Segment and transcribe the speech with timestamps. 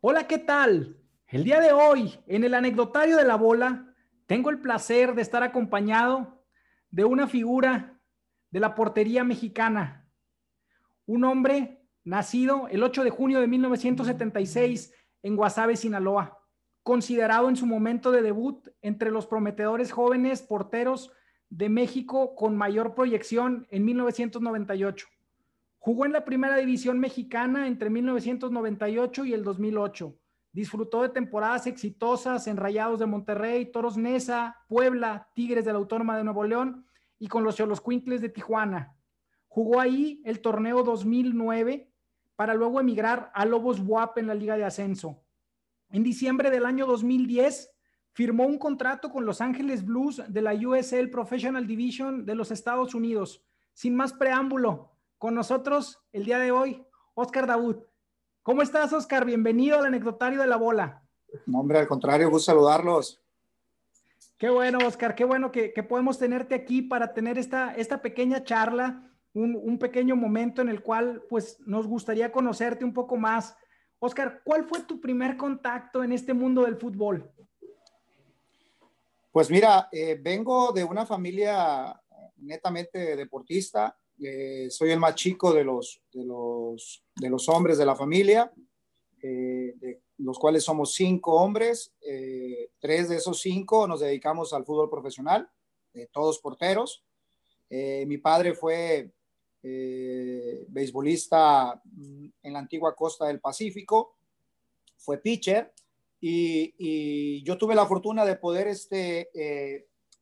[0.00, 0.96] Hola, ¿qué tal?
[1.26, 3.92] El día de hoy, en el anecdotario de la bola,
[4.26, 6.44] tengo el placer de estar acompañado
[6.90, 7.98] de una figura
[8.50, 10.08] de la portería mexicana,
[11.06, 16.35] un hombre nacido el 8 de junio de 1976 en Guasave, Sinaloa,
[16.86, 21.10] considerado en su momento de debut entre los prometedores jóvenes porteros
[21.50, 25.08] de México con mayor proyección en 1998.
[25.80, 30.16] Jugó en la primera división mexicana entre 1998 y el 2008.
[30.52, 36.16] Disfrutó de temporadas exitosas en Rayados de Monterrey, Toros Nesa, Puebla, Tigres de la Autónoma
[36.16, 36.86] de Nuevo León
[37.18, 38.94] y con los Choloscuincles de Tijuana.
[39.48, 41.90] Jugó ahí el torneo 2009
[42.36, 45.25] para luego emigrar a Lobos Buap en la Liga de Ascenso.
[45.90, 47.70] En diciembre del año 2010
[48.12, 52.94] firmó un contrato con Los Ángeles Blues de la USL Professional Division de los Estados
[52.94, 53.44] Unidos.
[53.72, 56.84] Sin más preámbulo, con nosotros el día de hoy,
[57.14, 57.76] Oscar Daud.
[58.42, 59.24] ¿Cómo estás, Oscar?
[59.24, 61.02] Bienvenido al anecdotario de la bola.
[61.46, 63.20] No, hombre, al contrario, gusto saludarlos.
[64.38, 69.10] Qué bueno, Oscar, qué bueno que, podemos tenerte aquí para tener esta, esta pequeña charla,
[69.32, 73.56] un, un, pequeño momento en el cual pues nos gustaría conocerte un poco más.
[74.06, 77.30] Oscar, ¿cuál fue tu primer contacto en este mundo del fútbol?
[79.32, 82.00] Pues mira, eh, vengo de una familia
[82.38, 83.96] netamente deportista.
[84.18, 88.52] Eh, soy el más chico de los, de los, de los hombres de la familia,
[89.22, 91.92] eh, de los cuales somos cinco hombres.
[92.00, 95.48] Eh, tres de esos cinco nos dedicamos al fútbol profesional,
[96.12, 97.04] todos porteros.
[97.70, 99.12] mi padre fue
[99.62, 101.82] beisbolista
[102.42, 104.16] en la antigua costa del Pacífico,
[104.96, 105.72] fue pitcher
[106.20, 109.28] y, yo tuve la fortuna de poder este,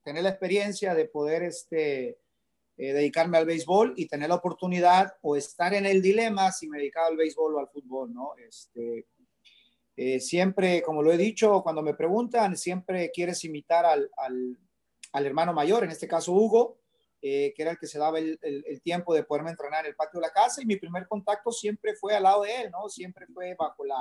[0.02, 2.18] tener la experiencia de poder este,
[2.77, 6.78] eh, dedicarme al béisbol y tener la oportunidad o estar en el dilema si me
[6.78, 8.33] dedicaba al béisbol o al fútbol, ¿no?
[8.36, 9.06] Este,
[9.96, 15.84] eh, siempre, como lo he dicho, cuando me preguntan, siempre quieres imitar al hermano mayor,
[15.84, 16.80] en este caso Hugo,
[17.27, 19.96] eh, que era el que se daba el, el, tiempo de poderme entrenar en el
[19.96, 22.86] patio de la casa y mi primer contacto siempre fue al lado de él, ¿no?
[22.90, 23.96] Siempre fue bajo la,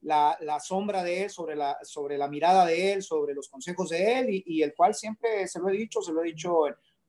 [0.00, 3.90] la, la, sombra de él, sobre la, sobre la mirada de él, sobre los consejos
[3.90, 6.64] de él y, y, el cual siempre se lo he dicho, se lo he dicho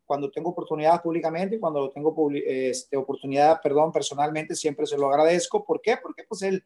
[0.06, 5.66] cuando tengo oportunidad públicamente y cuando tengo este, oportunidad, perdón, personalmente, siempre se lo agradezco.
[5.66, 5.98] ¿Por qué?
[5.98, 6.64] Porque pues él,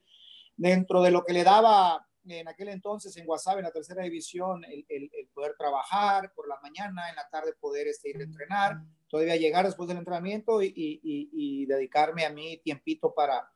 [0.55, 4.63] dentro de lo que le daba en aquel entonces en Guasave, en la tercera división,
[4.65, 8.77] el, el, poder trabajar por la mañana, en la tarde poder este, ir a entrenar,
[9.07, 13.49] todavía llegar después del entrenamiento y, y, y, dedicarme a mí tiempito para,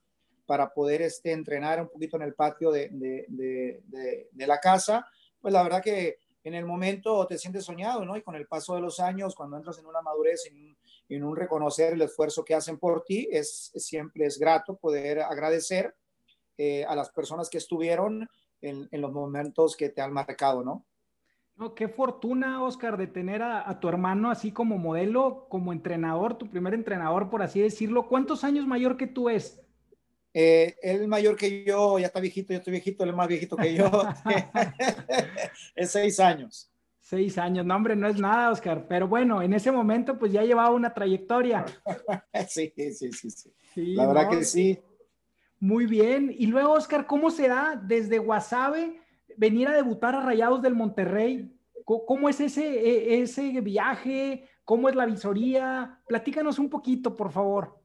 [0.46, 5.06] para poder este, entrenar un poquito en el patio de, de, de, de la casa,
[5.40, 8.18] pues la verdad que en el momento te sientes soñado, ¿no?
[8.18, 10.76] Y con el paso de los años, cuando entras en una madurez, en,
[11.10, 15.96] en un reconocer el esfuerzo que hacen por ti, es, siempre es grato poder agradecer
[16.58, 18.30] eh, a las personas que estuvieron
[18.62, 20.86] en, en, los momentos que te han marcado, ¿no?
[21.58, 26.38] No, qué fortuna, Oscar, de tener a, a, tu hermano así como modelo, como entrenador,
[26.38, 28.08] tu primer entrenador, por así decirlo.
[28.08, 29.62] ¿Cuántos años mayor que tú es?
[30.34, 33.58] Eh, él mayor que yo, ya está viejito, yo estoy viejito, él es más viejito
[33.58, 33.90] que yo.
[35.76, 36.72] es seis años.
[37.00, 38.88] Seis años, no hombre, no es nada, Oscar.
[38.88, 41.66] Pero bueno, en ese momento pues ya llevaba una trayectoria.
[42.48, 43.94] sí, sí, sí, sí.
[43.96, 44.80] La verdad que sí.
[45.62, 46.36] Muy bien.
[46.36, 49.00] Y luego, Oscar, ¿cómo se da desde Guasave
[49.38, 51.56] venir a debutar a Rayados del Monterrey?
[51.86, 54.50] ¿Cómo es ese, e, ese viaje?
[54.66, 56.02] ¿Cómo es la visoría?
[56.08, 57.80] Platícanos un poquito, por favor.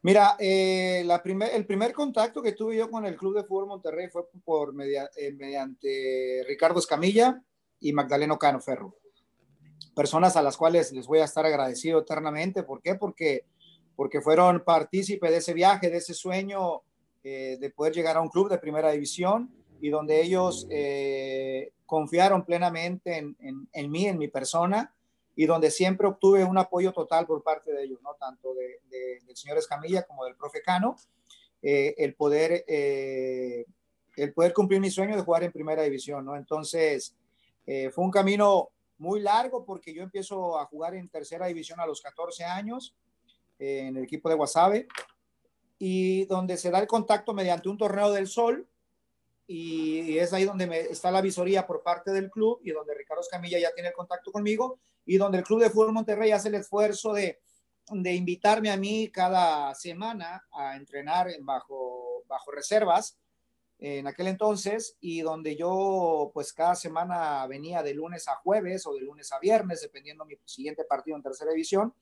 [0.00, 1.06] Mira, eh,
[1.52, 5.32] el primer contacto que tuve yo con el Club de Fútbol Monterrey fue por eh,
[5.34, 7.40] mediante Ricardo Escamilla
[7.80, 8.96] y Magdaleno Cano Ferro.
[9.94, 12.62] Personas a las cuales les voy a estar agradecido eternamente.
[12.62, 12.94] ¿Por qué?
[12.94, 13.44] Porque,
[13.96, 16.82] porque fueron partícipe de ese viaje, de ese sueño
[17.24, 20.66] eh, de poder llegar a un club de primera división y donde ellos
[21.86, 24.94] confiaron plenamente en, en, en mí, en mi persona
[25.34, 28.14] y donde siempre obtuve un apoyo total por parte de ellos, ¿no?
[28.14, 30.96] tanto de, del señor Escamilla como del profe Cano,
[31.62, 33.64] eh, el, poder, eh,
[34.16, 36.24] el poder cumplir mi sueño de jugar en primera división.
[36.24, 36.36] ¿no?
[36.36, 37.16] Entonces,
[37.66, 41.86] eh, fue un camino muy largo porque yo empiezo a jugar en tercera división a
[41.86, 42.94] los 14 años
[43.62, 44.88] en el equipo de Guasave
[45.78, 48.68] y donde se da el contacto mediante un torneo del sol
[49.46, 53.22] y, es ahí donde me, está la visoría por parte del club y donde Ricardo
[53.22, 56.54] Escamilla ya tiene el contacto conmigo y donde el Club de Fútbol Monterrey hace el
[56.54, 57.40] esfuerzo de,
[57.90, 63.18] de invitarme a mí cada semana a entrenar bajo, bajo reservas
[63.78, 68.94] en aquel entonces y donde yo pues cada semana venía de lunes a jueves o
[68.94, 71.92] de lunes a viernes, dependiendo mi siguiente partido en tercera división.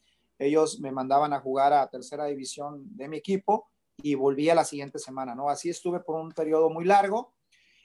[0.41, 4.99] Ellos me mandaban a jugar a tercera división de mi equipo y volvía la siguiente
[4.99, 5.51] semana, ¿no?
[5.51, 7.35] Así estuve por un periodo muy largo.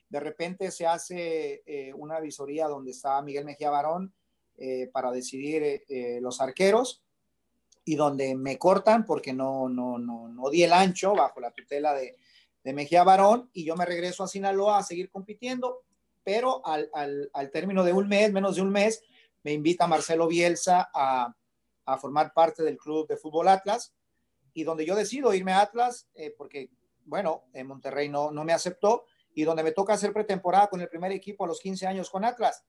[0.07, 4.13] De repente se hace eh, una visoría donde está Miguel Mejía Barón
[4.57, 7.03] eh, para decidir eh, los arqueros
[7.83, 11.93] y donde me cortan porque no, no, no, no di el ancho bajo la tutela
[11.93, 12.15] de,
[12.73, 15.83] Mejía Barón y yo me regreso a Sinaloa a seguir compitiendo,
[16.23, 16.89] pero al,
[17.31, 19.03] al, término de un mes, menos de un mes,
[19.43, 21.35] me invita Marcelo Bielsa a,
[21.85, 23.93] a, formar parte del club de fútbol Atlas
[24.53, 26.69] y donde yo decido irme a Atlas eh, porque,
[27.05, 30.87] bueno, en Monterrey no, no me aceptó y donde me toca hacer pretemporada con el
[30.87, 32.63] primer equipo a los 15 años con Atlas.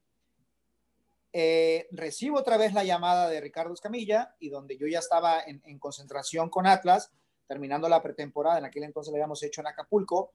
[1.33, 5.63] Eh, recibo otra vez la llamada de Ricardo Escamilla y donde yo ya estaba en,
[5.65, 7.13] en concentración con Atlas,
[7.47, 10.33] terminando la pretemporada, en aquel entonces la habíamos hecho en Acapulco,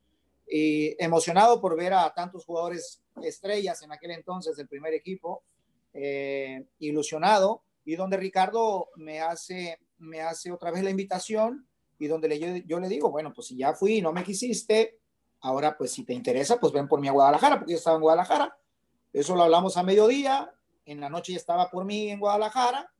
[0.48, 5.44] y emocionado por ver a tantos jugadores estrellas en aquel entonces del primer equipo,
[5.94, 11.68] eh, ilusionado, y donde Ricardo me hace, me hace otra vez la invitación
[11.98, 14.24] y donde le, yo, yo le digo, bueno, pues si ya fui y no me
[14.24, 15.00] quisiste,
[15.42, 18.02] ahora pues si te interesa, pues ven por mí a Guadalajara, porque yo estaba en
[18.02, 18.58] Guadalajara.
[19.14, 20.54] Eso lo hablamos a mediodía,
[20.86, 22.92] en la noche ya estaba por mí en Guadalajara,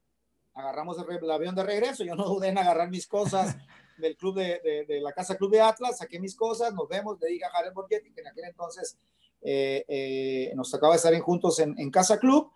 [0.54, 3.56] agarramos el, el avión de regreso, yo no dudé en agarrar mis cosas
[3.98, 7.18] del club de, de, de, la Casa Club de Atlas, saqué mis cosas, nos vemos,
[7.22, 8.98] le dije a Jared Borghetti, que en aquel entonces
[9.42, 12.52] eh, eh, nos tocaba estar en, juntos en, en, Casa Club,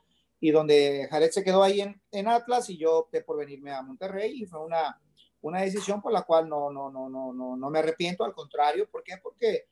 [0.46, 3.82] y donde Jared se quedó ahí en, en, Atlas y yo opté por venirme a
[3.82, 5.02] Monterrey, y fue una,
[5.42, 8.88] una decisión por la cual no, no, no, no, no, no me arrepiento, al contrario,
[8.88, 9.16] ¿por qué?
[9.24, 9.66] Porque,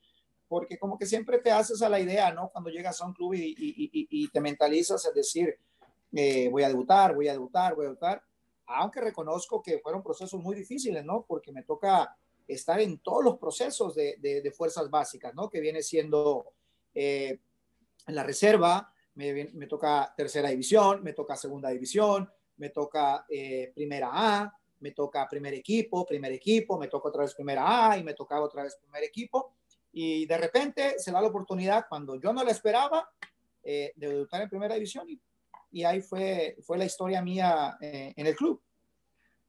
[0.47, 2.49] porque como que siempre te haces a la idea, ¿no?
[2.49, 5.59] Cuando llegas a un club y, y, y, y te mentalizas, es decir,
[6.11, 8.23] eh, voy a debutar, voy a debutar, voy a debutar,
[8.65, 11.23] aunque reconozco que fueron procesos muy difíciles, ¿no?
[11.27, 12.17] Porque me toca
[12.47, 15.51] estar en todos los procesos de, de, de fuerzas básicas, ¿no?
[15.51, 16.47] Que viene siendo
[16.95, 17.37] eh,
[18.07, 24.57] la reserva, me, toca tercera división, me toca segunda división, me toca eh, primera A,
[24.79, 28.41] me toca primer equipo, primer equipo, me toca otra vez primera A y me toca
[28.41, 29.55] otra vez primer equipo.
[29.91, 33.09] Y de repente se da la oportunidad cuando yo no la esperaba
[33.63, 35.21] eh, de debutar en primera división y
[35.73, 38.61] y ahí fue, fue la historia mía eh, en el club.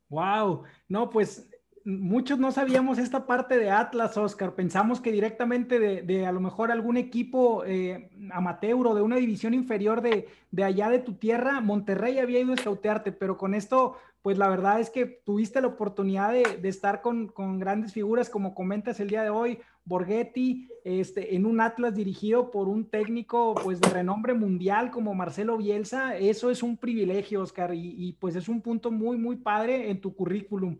[0.08, 1.46] Wow, no, pues
[1.84, 4.54] muchos no sabíamos esta parte de Atlas, Oscar.
[4.54, 9.54] Pensamos que directamente de, a lo mejor algún equipo eh, amateur o de una división
[9.54, 13.96] inferior de, de, allá de tu tierra, Monterrey había ido a escautearte, pero con esto,
[14.22, 18.30] pues la verdad es que tuviste la oportunidad de, de estar con, con, grandes figuras,
[18.30, 23.54] como comentas el día de hoy, Borghetti, este, en un Atlas dirigido por un técnico
[23.62, 28.36] pues de renombre mundial como Marcelo Bielsa, eso es un privilegio, Oscar, y, y pues
[28.36, 30.78] es un punto muy, muy padre en tu currículum.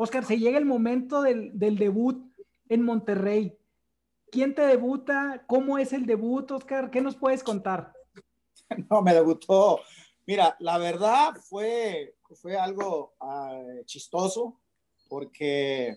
[0.00, 2.32] Oscar, se llega el momento del, debut
[2.68, 3.58] en Monterrey.
[4.30, 5.42] ¿Quién te debuta?
[5.48, 6.92] ¿Cómo es el debut, Oscar?
[6.92, 7.92] ¿Qué nos puedes contar?
[8.90, 9.80] No, me debutó.
[10.26, 14.60] Mira, la verdad fue, fue algo uh, chistoso
[15.08, 15.96] porque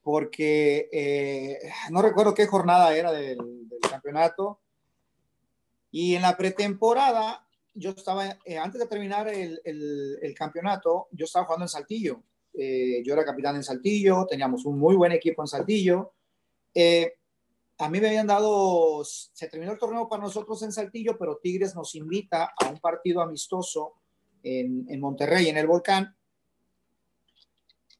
[0.00, 1.58] porque eh,
[1.90, 3.38] no recuerdo qué jornada era del,
[3.68, 4.60] del, campeonato.
[5.90, 7.45] Y en la pretemporada,
[7.76, 12.22] yo estaba, eh, antes de terminar el, el, campeonato, yo estaba jugando en Saltillo.
[12.54, 16.14] Eh, yo era capitán en Saltillo, teníamos un muy buen equipo en Saltillo.
[16.74, 17.12] Eh,
[17.78, 21.74] a mí me habían dado, se terminó el torneo para nosotros en Saltillo, pero Tigres
[21.74, 23.94] nos invita a un partido amistoso
[24.42, 26.16] en, en Monterrey, en el Volcán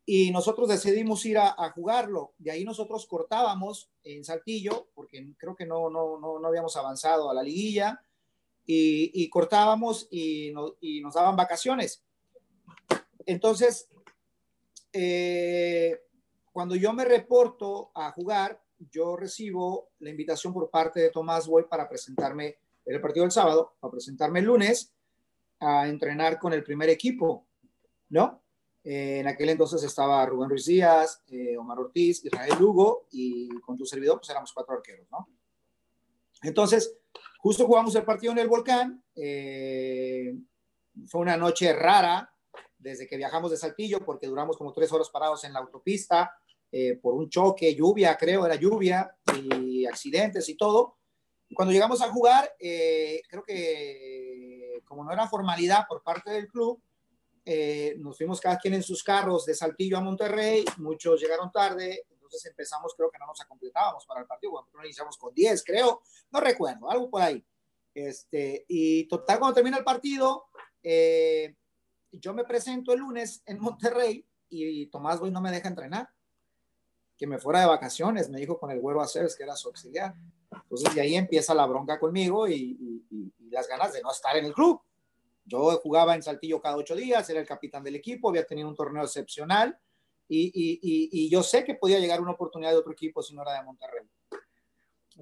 [0.08, 2.32] y nosotros decidimos ir a, a, jugarlo.
[2.38, 7.28] De ahí nosotros cortábamos en Saltillo, porque creo que no, no, no, no habíamos avanzado
[7.28, 8.00] a la liguilla,
[8.66, 12.04] y, cortábamos y, nos daban vacaciones.
[13.24, 13.88] Entonces,
[14.92, 16.00] eh,
[16.52, 21.64] cuando yo me reporto a jugar, yo recibo la invitación por parte de Tomás Boy
[21.68, 24.92] para presentarme en el partido del sábado, para presentarme el lunes
[25.60, 27.46] a entrenar con el primer equipo,
[28.10, 28.42] ¿no?
[28.84, 33.76] Eh, en aquel entonces estaba Rubén Ruiz Díaz, eh, Omar Ortiz, Israel Lugo y con
[33.76, 35.28] tu servidor pues éramos cuatro arqueros, ¿no?
[36.42, 36.96] Entonces,
[37.46, 40.34] justo jugamos el partido en el volcán, eh,
[41.06, 42.28] fue una noche rara
[42.76, 46.34] desde que viajamos de Saltillo porque duramos como tres horas parados en la autopista
[46.72, 49.16] eh, por un choque, lluvia, creo, era lluvia
[49.60, 50.96] y accidentes y todo.
[51.54, 56.82] Cuando llegamos a jugar, eh, creo que como no era formalidad por parte del club,
[57.44, 62.06] eh, nos fuimos cada quien en sus carros de Saltillo a Monterrey, muchos llegaron tarde,
[62.36, 66.02] entonces empezamos, creo que no nos completábamos para el partido, bueno, iniciamos con 10, creo,
[66.30, 67.44] no recuerdo, algo por ahí.
[67.94, 70.46] Este, y total, cuando termina el partido,
[70.82, 71.56] eh,
[72.12, 76.08] yo me presento el lunes en Monterrey y Tomás Boy no me deja entrenar.
[77.18, 80.14] que me fuera de vacaciones, me dijo con el güero Aceves, que era su auxiliar.
[80.52, 83.02] Entonces, de ahí empieza la bronca conmigo y,
[83.48, 84.82] las ganas de no estar en el club.
[85.46, 88.74] Yo jugaba en Saltillo cada ocho días, era el capitán del equipo, había tenido un
[88.74, 89.80] torneo excepcional
[90.28, 93.62] y, yo sé que podía llegar una oportunidad de otro equipo si no era de
[93.62, 94.08] Monterrey.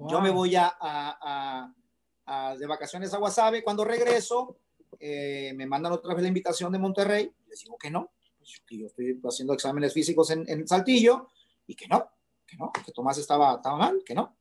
[0.09, 3.63] Yo me voy a, a, de vacaciones a Guasave.
[3.63, 4.57] Cuando regreso,
[4.99, 7.31] eh, me mandan otra vez la invitación de Monterrey.
[7.47, 11.29] Les digo que no, pues yo estoy haciendo exámenes físicos en, en Saltillo
[11.67, 12.09] y que no,
[12.45, 14.35] que no, que Tomás estaba, estaba mal, que no,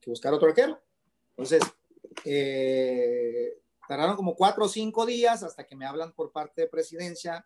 [0.00, 0.80] que buscar otro arquero.
[1.30, 1.62] Entonces,
[2.24, 7.44] eh, tardaron como cuatro o cinco días hasta que me hablan por parte de presidencia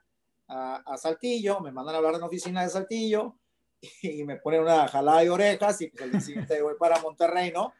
[0.49, 3.39] a, Saltillo, me mandan a hablar en la oficina de Saltillo
[4.03, 7.73] y me ponen una jalada de orejas y pues el siguiente voy para Monterrey, ¿no?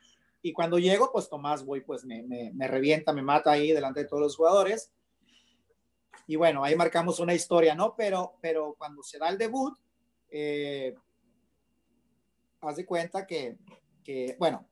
[0.43, 4.01] Y cuando llego, pues Tomás voy, pues me, me, me, revienta, me mata ahí delante
[4.01, 4.93] de todos los jugadores.
[6.27, 7.95] Y bueno, ahí marcamos una historia, ¿no?
[7.97, 9.75] Pero, pero cuando se da el debut,
[10.31, 10.95] eh,
[12.61, 13.57] haz de cuenta que,
[14.03, 14.69] que, bueno,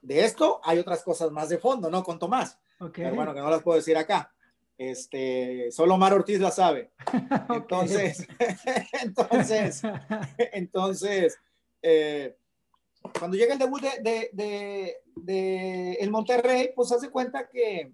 [0.00, 2.02] de esto hay otras cosas más de fondo, ¿no?
[2.02, 2.58] Con Tomás.
[2.94, 4.32] Pero bueno, que no las puedo decir acá.
[4.80, 6.90] Este, solo Mar Ortiz la sabe.
[7.50, 8.26] Entonces,
[9.02, 9.82] entonces,
[10.38, 11.38] entonces,
[11.82, 12.34] eh,
[13.18, 17.92] cuando llega el debut de, de, de, el Monterrey, pues hace cuenta que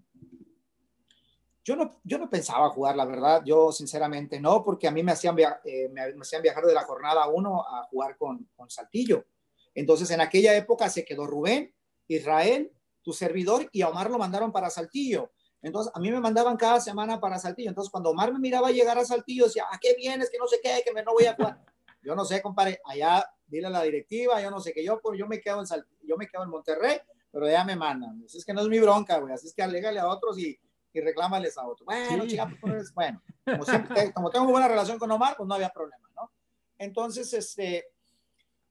[1.64, 5.11] yo no, yo no pensaba jugar, la verdad, yo sinceramente no, porque a mí me
[5.11, 9.26] hacían, eh, me, hacían viajar de la jornada 1 a jugar con, con Saltillo.
[9.75, 11.75] Entonces, en aquella época se quedó Rubén,
[12.07, 12.71] Israel,
[13.02, 15.33] tu servidor, y a Omar lo mandaron para Saltillo.
[15.67, 17.71] Entonces, a mí me mandaban cada semana para Saltillo.
[17.71, 20.31] Entonces, cuando Omar me miraba llegar a Saltillo, decía, ¿a qué vienes?
[20.31, 21.61] Que no sé qué, que me no voy a jugar.
[22.03, 25.19] Yo no sé, compadre, allá dile a la directiva, yo no sé, que yo, pues,
[25.19, 25.67] yo me quedo en
[26.03, 26.99] yo me quedo en Monterrey,
[27.33, 28.23] pero ya me mandan.
[28.25, 29.35] Es que no es mi bronca, güey.
[29.35, 30.57] Así es que alégale a otros y,
[30.93, 31.85] y reclámales a otros.
[31.85, 32.25] Bueno,
[32.61, 36.31] pues, bueno, como, siempre, como tengo buena relación con Omar, pues no había problema, ¿no?
[36.79, 37.87] Entonces, este,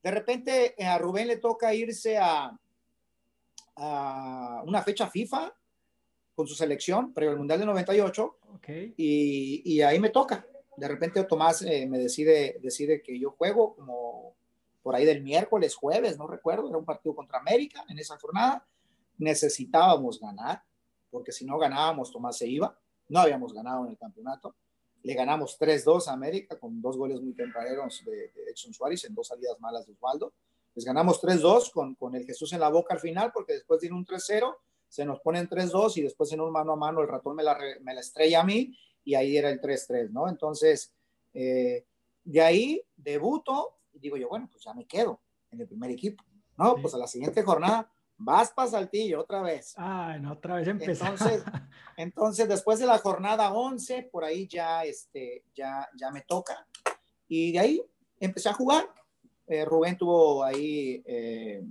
[0.02, 2.58] de repente eh, a Rubén le toca irse a,
[3.76, 5.52] a una fecha FIFA
[6.36, 8.94] con su selección, pero el Mundial de 98, okay.
[8.96, 10.46] y, y, ahí me toca.
[10.76, 14.36] De repente Tomás eh, me decide, decide que yo juego como
[14.82, 18.66] por ahí del miércoles, jueves, no recuerdo, era un partido contra América en esa jornada.
[19.16, 20.62] Necesitábamos ganar,
[21.10, 22.78] porque si no ganábamos, Tomás se iba.
[23.08, 24.54] No habíamos ganado en el campeonato.
[25.02, 29.14] Le ganamos 3-2 a América con dos goles muy tempraneros de, de Edson Suárez en
[29.14, 30.34] dos salidas malas de Osvaldo.
[30.74, 33.90] Les ganamos 3-2 con, con el Jesús en la boca al final, porque después de
[33.90, 34.54] un 3-0
[34.88, 37.58] se nos ponen 3-2 y después en un mano a mano el ratón me la,
[37.82, 40.28] me la estrella a mí y ahí era el 3-3, ¿no?
[40.28, 40.94] Entonces,
[41.34, 41.86] eh,
[42.24, 46.24] de ahí debuto y digo yo, bueno, pues ya me quedo en el primer equipo,
[46.56, 46.76] ¿no?
[46.76, 49.74] Pues a la siguiente jornada vas para Saltillo otra vez.
[49.76, 51.04] Ah, no, otra vez empezó.
[51.06, 51.44] Entonces,
[51.96, 56.66] entonces, después de la jornada 11, por ahí ya, este, ya, ya me toca.
[57.28, 57.82] Y de ahí
[58.20, 58.88] empecé a jugar.
[59.46, 61.62] Eh, Rubén tuvo ahí eh,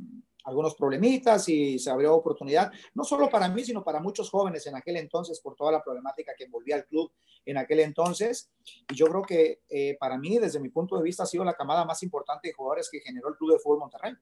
[0.45, 4.75] algunos problemitas y se abrió oportunidad, no solo para mí, sino para muchos jóvenes en
[4.75, 7.11] aquel entonces, por toda la problemática que envolvía al club
[7.45, 8.51] en aquel entonces.
[8.89, 11.53] Y yo creo que eh, para mí, desde mi punto de vista, ha sido la
[11.53, 14.13] camada más importante de jugadores que generó el Club de Fútbol Monterrey.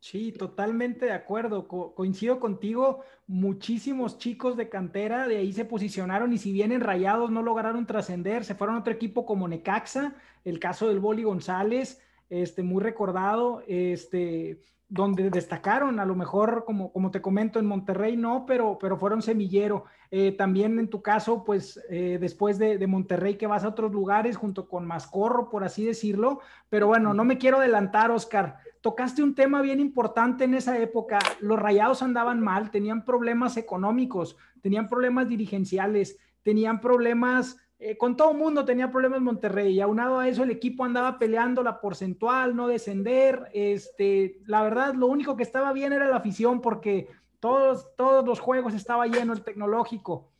[0.00, 1.66] Sí, totalmente de acuerdo.
[1.66, 3.00] coincido contigo.
[3.26, 7.86] Muchísimos chicos de cantera de ahí se posicionaron y si bien en Rayados no lograron
[7.86, 12.82] trascender, se fueron a otro equipo como Necaxa, el caso del Boli González, este, muy
[12.82, 18.78] recordado, este, donde destacaron, a lo mejor, como, como te comento, en Monterrey no, pero,
[18.80, 19.84] pero fueron semillero.
[20.12, 23.92] Eh, también en tu caso, pues eh, después de, de, Monterrey que vas a otros
[23.92, 28.58] lugares junto con Mascorro, por así decirlo, pero bueno, no me quiero adelantar, Oscar.
[28.80, 31.18] Tocaste un tema bien importante en esa época.
[31.40, 38.30] Los rayados andaban mal, tenían problemas económicos, tenían problemas dirigenciales, tenían problemas eh, con todo
[38.30, 42.56] el mundo tenía problemas Monterrey y aunado a eso el equipo andaba peleando la porcentual,
[42.56, 43.50] no descender.
[43.52, 48.40] Este, la verdad, lo único que estaba bien era la afición porque todos, todos los
[48.40, 50.30] juegos estaba lleno el tecnológico.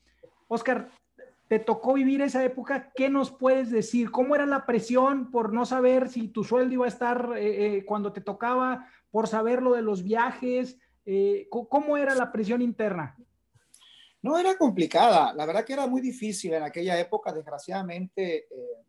[0.49, 0.89] Oscar,
[1.49, 4.11] te tocó vivir esa época, ¿qué nos puedes decir?
[4.11, 7.85] ¿Cómo era la presión por no saber si tu sueldo iba a estar eh, eh,
[7.85, 10.81] cuando te tocaba, por saber lo de los viajes?
[11.51, 13.15] ¿Cómo era la presión interna?
[14.27, 18.49] No era complicada, la verdad que era muy difícil en aquella época, desgraciadamente.
[18.51, 18.83] Eh,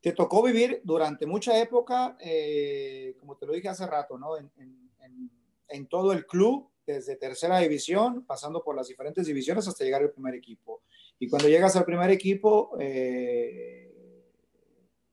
[0.00, 4.36] te tocó vivir durante mucha época, eh, como te lo dije hace rato, ¿no?
[4.36, 10.10] En, todo el club, desde tercera división, pasando por las diferentes divisiones hasta llegar al
[10.10, 10.82] primer equipo.
[11.20, 13.94] Y cuando llegas al primer equipo, eh,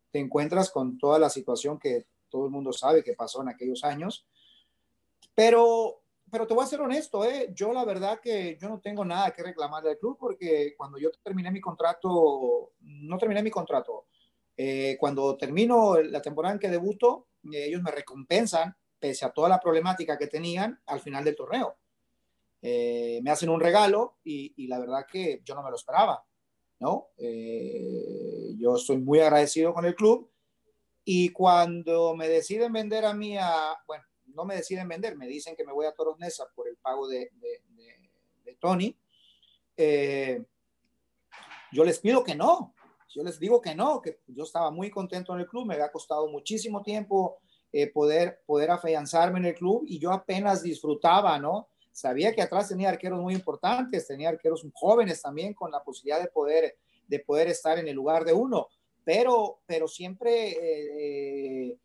[0.09, 3.83] te encuentras con toda la situación que todo el mundo sabe que pasó en aquellos
[3.83, 4.25] años.
[5.35, 7.51] Pero pero te voy a ser honesto, ¿eh?
[7.53, 11.09] yo la verdad que yo no tengo nada que reclamar del club porque cuando yo
[11.23, 14.05] terminé mi contrato, no terminé mi contrato,
[14.59, 19.49] Eh, cuando termino la temporada en que debuto, eh, ellos me recompensan, pese a toda
[19.49, 21.77] la problemática que tenían, al final del torneo.
[22.63, 26.25] Eh, me hacen un regalo y, la verdad que yo no me lo esperaba,
[26.79, 27.09] ¿no?
[28.59, 30.29] yo estoy muy agradecido con el club
[31.05, 34.03] y cuando me deciden vender a mí, a, bueno,
[34.37, 37.09] no me deciden vender, me dicen que me voy a Toros Nesa por el pago
[37.09, 37.29] de,
[38.45, 38.97] de Tony,
[41.71, 42.73] yo les pido que no,
[43.09, 45.91] yo les digo que no, que yo estaba muy contento en el club, me había
[45.91, 47.39] costado muchísimo tiempo
[47.71, 51.67] eh, poder, poder afianzarme en el club y yo apenas disfrutaba, ¿no?
[51.91, 56.27] Sabía que atrás tenía arqueros muy importantes, tenía arqueros jóvenes también con la posibilidad de
[56.27, 56.77] poder,
[57.07, 58.67] de poder estar en el lugar de uno,
[59.03, 61.77] pero, pero siempre, eh, eh,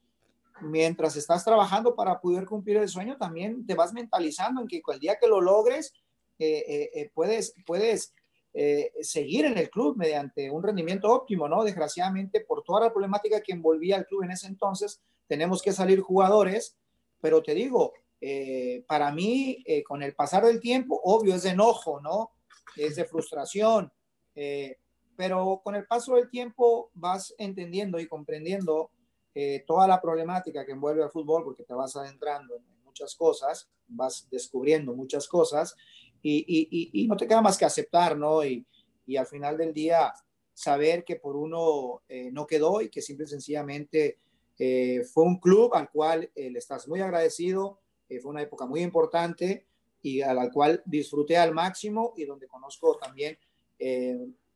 [0.62, 5.00] mientras estás trabajando para poder cumplir el sueño, también te vas mentalizando en que el
[5.00, 5.94] día que lo logres,
[7.14, 8.12] puedes, puedes
[8.54, 11.64] eh, seguir en el club mediante un rendimiento óptimo, ¿no?
[11.64, 16.00] Desgraciadamente, por toda la problemática que envolvía al club en ese entonces, tenemos que salir
[16.00, 16.76] jugadores,
[17.18, 21.50] pero te digo, eh, para mí, eh, con el pasar del tiempo, obvio, es de
[21.50, 22.32] enojo, ¿no?
[22.76, 23.90] Es de frustración,
[25.16, 28.90] pero con el paso del tiempo vas entendiendo y comprendiendo
[29.66, 34.28] toda la problemática que envuelve al fútbol, porque te vas adentrando en muchas cosas, vas
[34.30, 35.74] descubriendo muchas cosas
[36.22, 38.44] y, no te queda más que aceptar, ¿no?
[38.44, 38.66] Y,
[39.18, 40.10] al final del día
[40.54, 44.18] saber que por uno eh, no quedó y que simple y sencillamente
[44.58, 47.80] eh, fue un club al cual eh, le estás muy agradecido,
[48.22, 49.66] fue una época muy importante
[50.00, 53.38] y a la cual disfruté al máximo y donde conozco también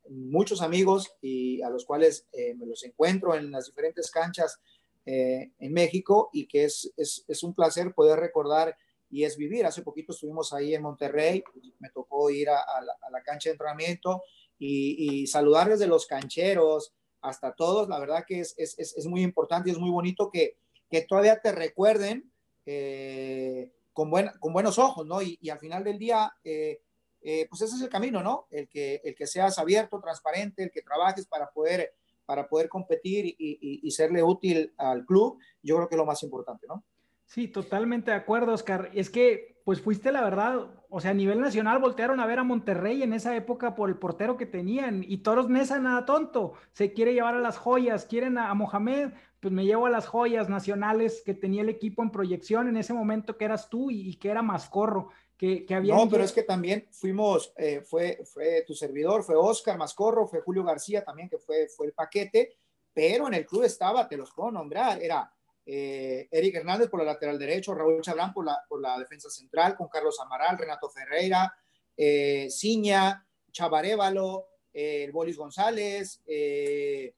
[0.09, 4.59] muchos amigos y a los cuales me los encuentro en las diferentes canchas
[5.05, 8.75] en México y que es, es, es un placer poder recordar
[9.09, 9.65] y es vivir.
[9.65, 11.43] Hace poquito estuvimos ahí en Monterrey,
[11.79, 12.63] me tocó ir a,
[13.11, 14.23] la, cancha de entrenamiento
[14.59, 17.87] y, y, saludar desde los cancheros hasta todos.
[17.89, 20.57] La verdad que es, es, es muy importante y es muy bonito que,
[20.89, 22.31] que todavía te recuerden
[22.65, 25.21] eh, con, buen, con buenos ojos, ¿no?
[25.21, 26.81] Y, al final del día, eh,
[27.21, 28.47] eh, pues ese es el camino, ¿no?
[28.49, 31.93] El que, el que seas abierto, transparente, el que trabajes para poder,
[32.25, 36.05] para poder competir y, y, y serle útil al club, yo creo que es lo
[36.05, 36.83] más importante, ¿no?
[37.27, 38.89] Sí, totalmente de acuerdo, Oscar.
[38.93, 42.43] Es que, pues fuiste la verdad, o sea, a nivel nacional voltearon a ver a
[42.45, 46.93] Monterrey en esa época por el portero que tenían y Toros Nesa nada tonto, se
[46.93, 49.09] quiere llevar a las joyas, quieren a, Mohamed,
[49.41, 52.93] pues me llevo a las joyas nacionales que tenía el equipo en proyección en ese
[52.93, 55.95] momento que eras tú y, que era Mascorro, que, que había...
[55.95, 60.41] No, pero es que también fuimos, eh, fue, fue tu servidor, fue Oscar Mascorro, fue
[60.41, 62.57] Julio García también, que fue, fue el paquete,
[62.93, 65.31] pero en el club estaba, te los puedo nombrar, era
[65.65, 69.75] eh, Eric Hernández por la lateral derecho, Raúl Chabrán por la, por la defensa central,
[69.75, 71.53] con Carlos Amaral, Renato Ferreira,
[71.97, 77.15] eh, Ciña, Chavarévalo, eh, el Bolis González, eh,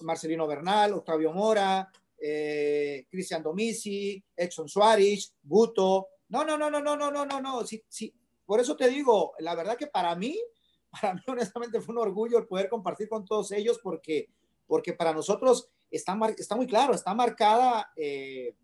[0.00, 6.08] Marcelino Bernal, Octavio Mora, Cristian Domisi, Edson Suárez, Guto.
[6.28, 7.66] No, no, no, no, no, no, no, no, no.
[7.66, 8.14] Sí, sí.
[8.44, 10.38] Por eso te digo, la verdad que para mí,
[10.90, 14.28] para mí honestamente fue un orgullo el poder compartir con todos ellos porque,
[14.66, 18.54] porque para nosotros está, está muy claro, está marcada eh,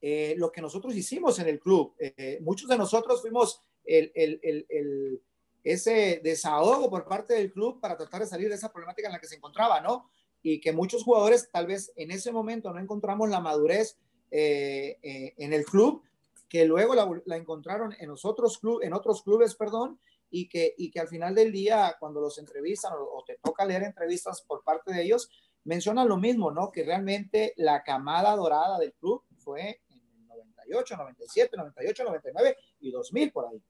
[0.00, 1.94] eh, lo que nosotros hicimos en el club.
[1.98, 5.22] Eh, muchos de nosotros fuimos el, el, el,
[5.62, 9.20] ese desahogo por parte del club para tratar de salir de esa problemática en la
[9.20, 10.10] que se encontraba, ¿no?
[10.42, 13.98] Y que muchos jugadores tal vez en ese momento no encontramos la madurez
[14.30, 16.02] en el club,
[16.50, 20.90] que luego la, la encontraron en, nosotros club, en otros clubes, perdón, y que, y
[20.90, 24.64] que al final del día, cuando los entrevistan o, o, te toca leer entrevistas por
[24.64, 25.30] parte de ellos,
[25.64, 26.72] mencionan lo mismo, ¿no?
[26.72, 32.90] Que realmente la camada dorada del club fue en el 98, 97, 98, 99 y
[32.90, 33.62] 2000 por ahí.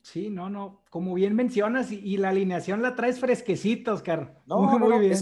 [0.00, 4.42] Sí, no, no, como bien mencionas, y, la alineación la traes fresquecita, Oscar.
[4.46, 5.16] No, muy, bien.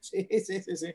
[0.00, 0.94] sí, sí, sí, sí.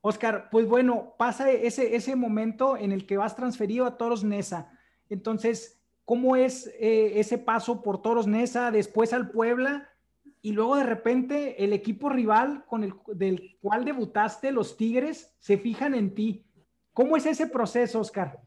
[0.00, 4.72] Oscar, pues bueno, pasa ese, ese momento en el que vas transferido a Toros Nesa.
[5.08, 9.90] Entonces, ¿cómo es eh, ese paso por Toros Nesa, después al Puebla?
[10.42, 15.58] y luego de repente el equipo rival con el del cual debutaste, los Tigres, se
[15.58, 16.46] fijan en ti.
[16.94, 18.40] ¿Cómo es ese proceso, Oscar?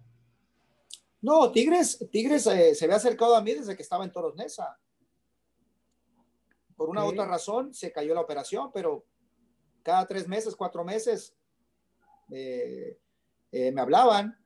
[1.22, 4.78] No, Tigres, Tigres eh, se ve acercado a mí desde que estaba en Toros Nesa.
[6.76, 9.06] Por una u otra razón se cayó la operación, pero
[9.84, 11.36] cada tres meses, cuatro meses
[12.34, 13.00] eh,
[13.52, 14.38] eh, me hablaban,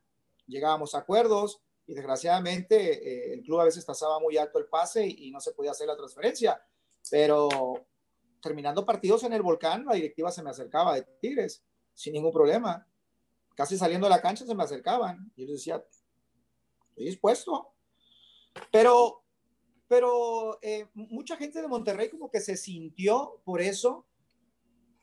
[0.45, 5.31] llegábamos a acuerdos y desgraciadamente el club a veces tasaba muy alto el pase y
[5.31, 6.61] no se podía hacer la transferencia
[7.09, 7.85] pero
[8.41, 12.87] terminando partidos en el volcán, la directiva se me acercaba de Tigres, sin ningún problema.
[13.55, 15.31] Casi saliendo de la cancha se me acercaban.
[15.35, 15.83] Yo les decía,
[16.89, 17.73] estoy dispuesto.
[18.71, 19.23] Pero,
[19.87, 24.05] pero eh, mucha gente de Monterrey como que se sintió por eso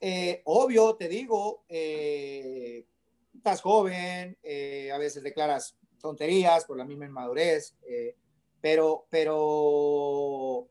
[0.07, 2.85] eh, obvio, te digo, eh,
[3.35, 7.75] estás joven, eh, a veces declaras tonterías por la misma inmadurez,
[8.61, 10.69] pero, pero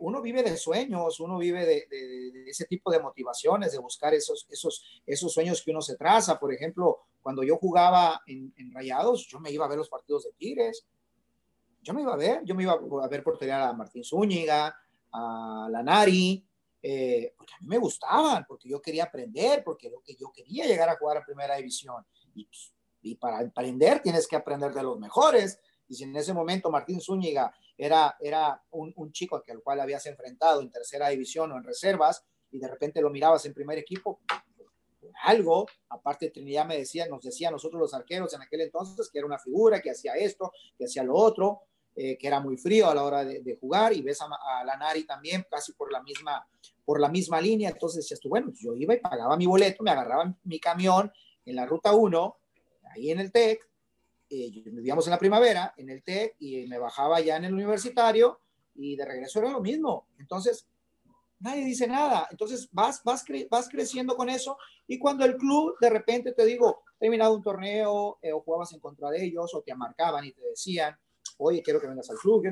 [0.00, 5.02] uno vive de sueños, uno vive de, ese tipo de motivaciones, de buscar esos, esos,
[5.04, 6.40] esos sueños que uno se traza.
[6.40, 10.24] Por ejemplo, cuando yo jugaba en, en Rayados, yo me iba a ver los partidos
[10.24, 10.86] de Tigres,
[11.82, 14.74] yo me iba a ver, yo me iba a ver portería a Martín Zúñiga,
[15.12, 16.42] a Lanari,
[16.86, 20.66] eh, porque a mí me gustaban, porque yo quería aprender, porque lo que yo quería
[20.66, 22.04] llegar a jugar a primera división.
[22.34, 25.58] Y, pues, y para aprender tienes que aprender de los mejores.
[25.88, 30.04] Y si en ese momento Martín Zúñiga era, era un, un chico al cual habías
[30.04, 34.20] enfrentado en tercera división o en reservas, y de repente lo mirabas en primer equipo,
[35.22, 39.26] algo, aparte Trinidad me decía, nos decía nosotros los arqueros en aquel entonces que era
[39.26, 41.62] una figura, que hacía esto, que hacía lo otro,
[41.96, 45.04] eh, que era muy frío a la hora de, jugar, y ves a, a, Lanari
[45.04, 46.44] también casi por la misma,
[46.84, 49.92] por la misma línea, entonces decías tú, bueno, yo iba y pagaba mi boleto, me
[49.92, 51.12] agarraba mi camión
[51.46, 52.36] en la ruta 1,
[52.90, 53.60] ahí en el TEC,
[54.28, 58.40] eh, vivíamos en la primavera, en el TEC, y me bajaba ya en el universitario,
[58.74, 60.66] y de regreso era lo mismo, entonces
[61.38, 65.90] nadie dice nada, entonces vas, vas, vas creciendo con eso, y cuando el club de
[65.90, 69.74] repente te digo, terminado un torneo, eh, o jugabas en contra de ellos, o te
[69.76, 70.98] marcaban y te decían,
[71.36, 72.44] oye, quiero que vengas al club.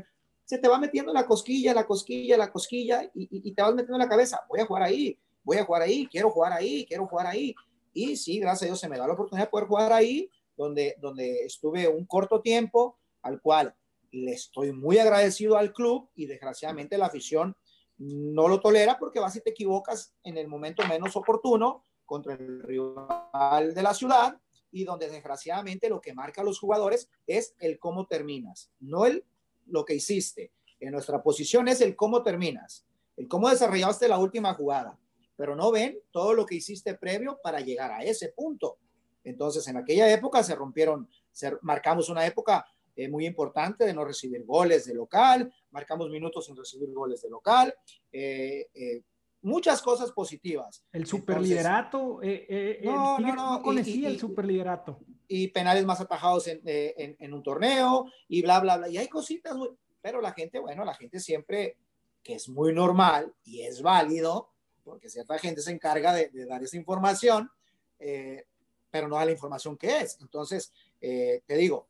[0.45, 4.03] Se te va metiendo la cosquilla, la cosquilla, la cosquilla y, te vas metiendo en
[4.03, 7.27] la cabeza, voy a jugar ahí, voy a jugar ahí, quiero jugar ahí, quiero jugar
[7.27, 7.55] ahí.
[7.95, 10.97] Y sí, gracias a Dios se me da la oportunidad de poder jugar ahí, donde,
[11.01, 13.75] donde estuve un corto tiempo, al cual
[14.11, 17.57] le estoy muy agradecido al club y desgraciadamente la afición
[17.99, 22.63] no lo tolera porque vas y te equivocas en el momento menos oportuno contra el
[22.63, 24.37] rival de la ciudad
[24.73, 29.25] y donde desgraciadamente lo que marca a los jugadores es el cómo terminas, no el
[29.67, 30.51] lo que hiciste.
[30.81, 32.85] En nuestra posición es el cómo terminas,
[33.17, 34.99] el cómo desarrollaste la última jugada,
[35.37, 38.79] pero no ven todo lo que hiciste previo para llegar a ese punto.
[39.23, 44.05] Entonces, en aquella época se rompieron, se, marcamos una época eh, muy importante de no
[44.05, 47.75] recibir goles de local, marcamos minutos sin recibir goles de local,
[48.11, 49.03] eh, eh,
[49.43, 50.85] muchas cosas positivas.
[50.93, 55.01] El superliderato, eh, eh, no, no, no, conocía el superliderato.
[55.29, 58.89] Y penales más atajados en, eh, en, un torneo y bla, bla, bla.
[58.89, 59.57] Y hay cositas,
[60.01, 61.77] pero la gente, bueno, la gente siempre,
[62.23, 64.51] que es muy normal y es válido,
[64.85, 67.51] porque cierta gente se encarga de, dar esa información,
[67.99, 68.45] eh,
[68.91, 70.19] pero no da la información que es.
[70.21, 71.89] Entonces, te digo,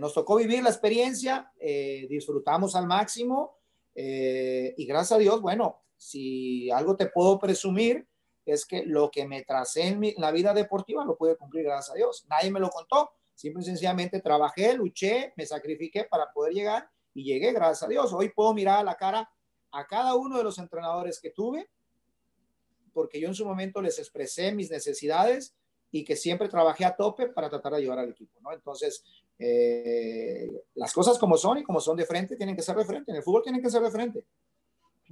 [0.00, 1.52] nos tocó vivir la experiencia,
[2.08, 3.58] disfrutamos al máximo
[3.94, 8.08] y gracias a Dios, bueno, si algo te puedo presumir,
[8.44, 11.94] es que lo que me tracé en, la vida deportiva lo pude cumplir, gracias a
[11.94, 12.26] Dios.
[12.28, 17.22] Nadie me lo contó, simple y sencillamente trabajé, luché, me sacrifiqué para poder llegar y
[17.22, 18.12] llegué, gracias a Dios.
[18.12, 19.30] Hoy puedo mirar a la cara
[19.70, 21.70] a cada uno de los entrenadores que tuve,
[22.92, 25.54] porque yo en su momento les expresé mis necesidades
[25.92, 28.52] y que siempre trabajé a tope para tratar de ayudar al equipo, ¿no?
[28.52, 29.04] Entonces,
[29.38, 33.12] eh, las cosas como son y como son de frente, tienen que ser de frente.
[33.12, 34.24] En el fútbol tienen que ser de frente.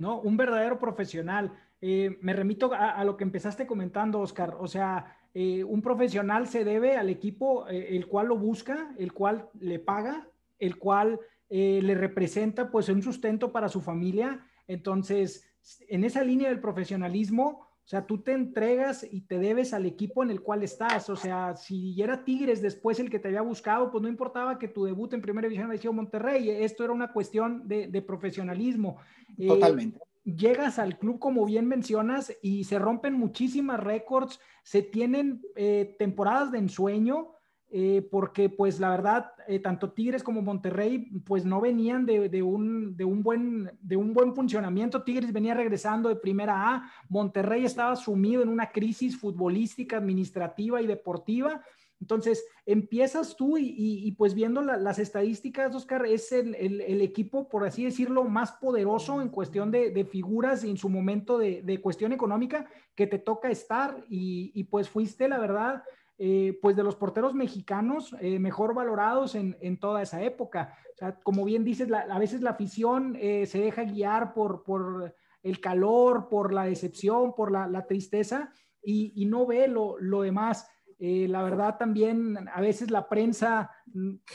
[0.01, 0.19] ¿No?
[0.19, 1.53] Un verdadero profesional.
[1.83, 4.57] Eh, me remito a, lo que empezaste comentando, Oscar.
[4.59, 9.13] O sea, eh, un profesional se debe al equipo eh, el cual lo busca, el
[9.13, 10.27] cual le paga,
[10.59, 11.21] el cual
[11.53, 14.47] le representa pues un sustento para su familia.
[14.69, 15.45] Entonces,
[15.89, 20.31] en esa línea del profesionalismo, sea, tú te entregas y te debes al equipo en
[20.31, 21.11] el cual estás.
[21.11, 24.69] O sea, si era Tigres después el que te había buscado, pues no importaba que
[24.69, 26.51] tu debut en primera división había sido Monterrey.
[26.51, 28.99] Esto era una cuestión de profesionalismo.
[29.37, 29.99] Eh, Totalmente.
[30.23, 36.53] llegas al club, como bien mencionas, y se rompen muchísimas récords, se tienen eh, temporadas
[36.53, 37.33] de ensueño,
[37.71, 43.05] eh, porque pues la verdad, tanto Tigres como Monterrey, pues no venían de, un, de,
[43.05, 45.03] un buen, de un buen funcionamiento.
[45.03, 50.87] Tigres venía regresando de primera A, Monterrey estaba sumido en una crisis futbolística, administrativa y
[50.87, 51.63] deportiva.
[52.01, 58.25] Entonces, empiezas tú y, pues viendo las estadísticas, Oscar, es el, equipo, por así decirlo,
[58.25, 63.19] más poderoso en cuestión de, figuras y en su momento de, cuestión económica que te
[63.19, 64.03] toca estar.
[64.09, 65.83] Y, pues fuiste, la verdad,
[66.23, 70.77] eh, pues de los porteros mexicanos eh, mejor valorados en, toda esa época.
[70.93, 75.15] O sea, como bien dices, a veces la afición eh, se deja guiar por, por
[75.43, 78.53] el calor, por la decepción, por la, tristeza
[78.83, 80.69] y, no ve lo, lo demás.
[80.99, 83.71] La verdad también a veces la prensa,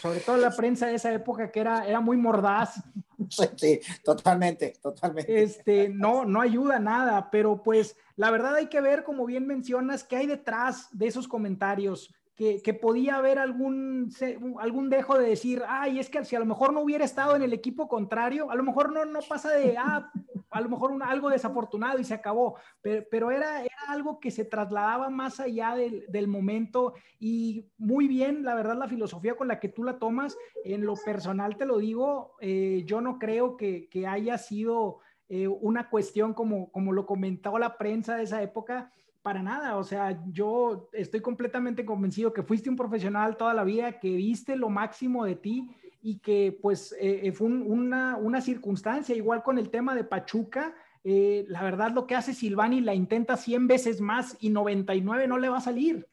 [0.02, 2.84] sobre todo la prensa de esa época que era, era muy mordaz.
[3.56, 5.42] Sí, totalmente, totalmente.
[5.42, 10.04] Este, no, no ayuda nada, pero pues la verdad hay que ver, como bien mencionas,
[10.04, 12.14] qué hay detrás de esos comentarios.
[12.36, 14.12] Que, que, podía haber algún,
[14.60, 17.44] algún dejo de decir, ay, es que si a lo mejor no hubiera estado en
[17.44, 20.12] el equipo contrario, a lo mejor no, no pasa de, ah,
[20.50, 24.32] a lo mejor un, algo desafortunado y se acabó, pero, pero era, era algo que
[24.32, 29.48] se trasladaba más allá del, del, momento y muy bien, la verdad, la filosofía con
[29.48, 33.56] la que tú la tomas, en lo personal te lo digo, eh, yo no creo
[33.56, 38.42] que, que haya sido eh, una cuestión como, como lo comentaba la prensa de esa
[38.42, 43.64] época, para nada, o sea, yo estoy completamente convencido que fuiste un profesional toda la
[43.64, 45.68] vida, que viste lo máximo de ti
[46.04, 50.76] y que pues eh, fue una, una circunstancia, igual con el tema de Pachuca,
[51.08, 55.38] eh, la verdad lo que hace Silvani la intenta 100 veces más y 99 no
[55.38, 56.08] le va a salir.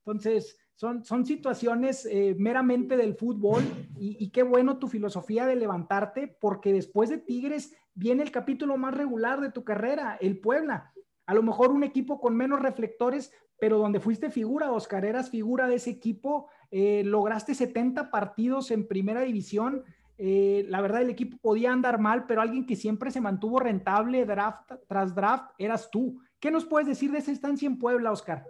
[0.00, 3.64] Entonces, son, son situaciones eh, meramente del fútbol
[3.98, 8.94] y, qué bueno tu filosofía de levantarte porque después de Tigres viene el capítulo más
[8.94, 10.92] regular de tu carrera, el Puebla.
[11.26, 15.68] A lo mejor un equipo con menos reflectores, pero donde fuiste figura, Oscar, eras figura
[15.68, 19.84] de ese equipo, eh, lograste 70 partidos en primera división,
[20.16, 24.24] eh, la verdad, el equipo podía andar mal, pero alguien que siempre se mantuvo rentable
[24.24, 26.20] draft tras draft eras tú.
[26.38, 28.46] ¿Qué nos puedes decir de esa estancia en Puebla, Oscar?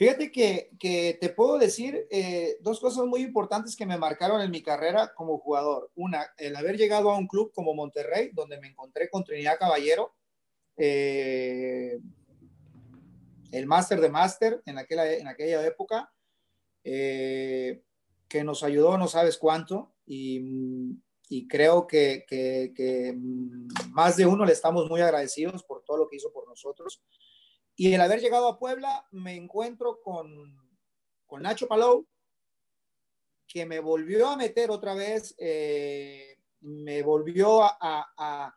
[0.00, 4.50] Fíjate que, que te puedo decir eh, dos cosas muy importantes que me marcaron en
[4.50, 5.90] mi carrera como jugador.
[5.94, 10.14] Una, el haber llegado a un club como Monterrey, donde me encontré con Trinidad Caballero,
[10.78, 12.00] eh,
[13.52, 16.10] el máster de máster en aquella, en aquella época,
[16.82, 17.82] que
[18.42, 23.18] nos ayudó no sabes cuánto, y, creo que, que,
[23.90, 27.02] más de uno le estamos muy agradecidos por todo lo que hizo por nosotros.
[27.80, 30.54] Y el haber llegado a Puebla, me encuentro con,
[31.26, 32.06] con Nacho Palou,
[33.48, 38.54] que me volvió a meter otra vez, eh, me volvió a, a,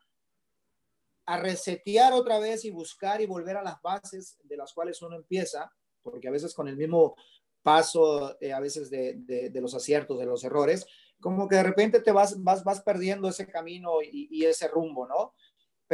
[1.24, 5.16] a, resetear otra vez y buscar y volver a las bases de las cuales uno
[5.16, 7.16] empieza, porque a veces con el mismo
[7.62, 10.86] paso, eh, a veces de, de, los aciertos, de los errores,
[11.18, 15.32] como que de repente te vas, vas, vas perdiendo ese camino y, ese rumbo, ¿no?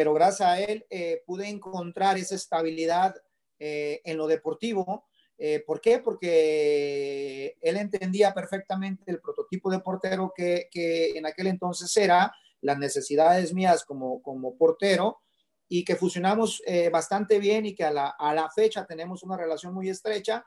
[0.01, 3.15] Pero gracias a él eh, pude encontrar esa estabilidad
[3.59, 5.05] eh, en lo deportivo.
[5.37, 5.99] Eh, ¿Por qué?
[5.99, 12.79] Porque él entendía perfectamente el prototipo de portero que, que en aquel entonces era, las
[12.79, 15.19] necesidades mías como, como portero
[15.69, 19.75] y que fusionamos bastante bien y que a la, a la fecha tenemos una relación
[19.75, 20.47] muy estrecha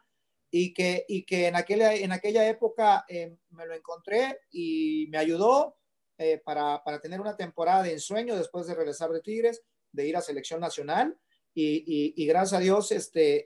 [0.49, 5.19] y que, y que en, aquella, en aquella época eh, me lo encontré y me
[5.19, 5.77] ayudó
[6.17, 10.15] eh, para, para, tener una temporada de ensueño después de regresar de Tigres, de ir
[10.15, 11.17] a selección nacional
[11.54, 13.45] y, y, gracias a Dios, este,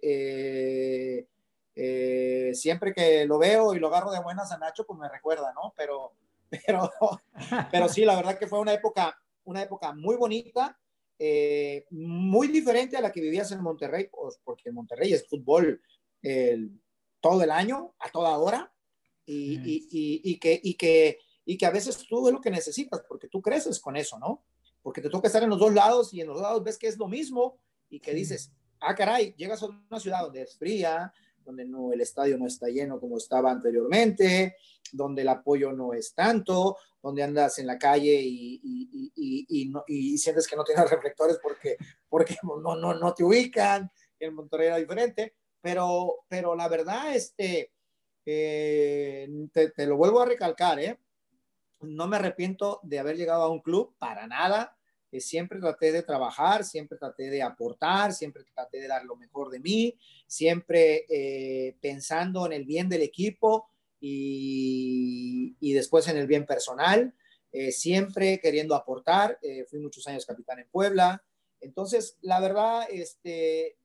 [1.76, 5.54] eh, siempre que lo veo y lo agarro de buenas a Nacho, pues me recuerda,
[5.54, 5.74] ¿no?
[5.76, 6.14] Pero,
[6.66, 6.92] pero,
[7.72, 10.80] pero sí, la verdad que fue una época, una época muy bonita,
[11.90, 15.82] muy diferente a la que vivías en Monterrey, pues, porque en Monterrey es fútbol,
[16.22, 16.72] el,
[17.20, 18.72] todo el año, a toda hora,
[19.26, 23.02] y, y, y, que, y, que, y que a veces tú es lo que necesitas,
[23.08, 24.44] porque tú creces con eso, ¿no?
[24.84, 26.88] Porque te toca estar en los dos lados y en los dos lados ves que
[26.88, 27.58] es lo mismo
[27.90, 31.12] y que dices, ah, caray, llegas a una ciudad donde es fría,
[31.46, 34.58] donde no, el estadio no está lleno como estaba anteriormente,
[34.92, 39.70] donde el apoyo no es tanto, donde andas en la calle y, y, y, y
[39.70, 41.78] no, sientes que no tienes reflectores porque,
[42.10, 47.72] porque no, no, no te ubican, en Monterrey era diferente, pero, pero la verdad, este,
[48.26, 51.00] eh, te, lo vuelvo a recalcar, ¿eh?
[51.82, 54.78] No me arrepiento de haber llegado a un club para nada.
[55.12, 59.50] Eh, siempre traté de trabajar, siempre traté de aportar, siempre traté de dar lo mejor
[59.50, 66.28] de mí, siempre eh, pensando en el bien del equipo y, y después en el
[66.28, 67.14] bien personal,
[67.72, 69.40] siempre queriendo aportar.
[69.68, 71.24] fui muchos años capitán en Puebla.
[71.60, 73.78] Entonces, la verdad, este,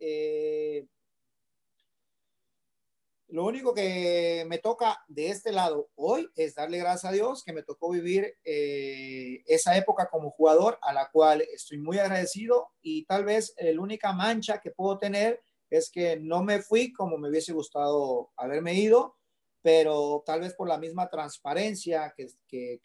[3.33, 7.55] lo único que me toca de este lado hoy es darle gracias a Dios que
[7.55, 13.07] me tocó vivir eh, esa época como jugador a la cual estoy muy agradecido y
[13.07, 17.31] tal vez la única mancha que puedo tener es que no me fui como me
[17.31, 19.17] hubiese gustado haberme ido,
[19.63, 22.81] pero tal vez por la misma transparencia que, que,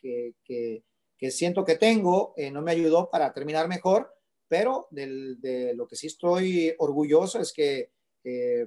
[0.45, 0.83] que,
[1.17, 4.13] que siento que tengo, eh, no me ayudó para terminar mejor,
[4.47, 7.96] pero de lo que sí estoy orgulloso es que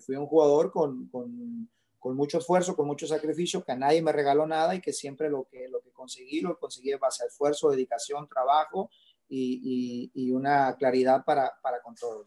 [0.00, 1.68] fui un jugador con, con,
[1.98, 5.28] con, mucho esfuerzo, con mucho sacrificio, que a nadie me regaló nada y que siempre
[5.28, 8.90] lo que, lo que conseguí, lo conseguí base a esfuerzo, dedicación, trabajo
[9.28, 12.26] y, y, una claridad para, para con todos.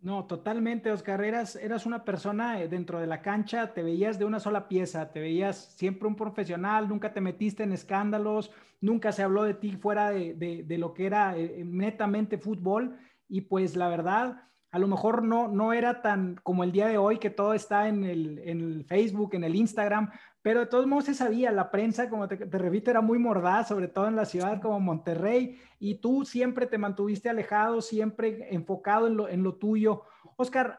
[0.00, 0.26] ¿no?
[0.26, 1.22] Totalmente, Oscar.
[1.22, 5.12] Eras, eras una persona eh, dentro de la cancha, te veías de una sola pieza,
[5.12, 9.72] te veías siempre un profesional, nunca te metiste en escándalos, nunca se habló de ti
[9.72, 12.98] fuera de, de, de lo que era eh, netamente fútbol.
[13.28, 14.42] Y pues la verdad,
[14.76, 17.88] a lo mejor no, no era tan como el día de hoy, que todo está
[17.88, 20.10] en el, en el Facebook, en el Instagram,
[20.42, 23.88] pero de todos modos se sabía, la prensa, como te, repito, era muy mordaz, sobre
[23.88, 29.16] todo en la ciudad como Monterrey, y tú siempre te mantuviste alejado, siempre enfocado en
[29.16, 30.02] lo, en lo tuyo.
[30.36, 30.78] Oscar,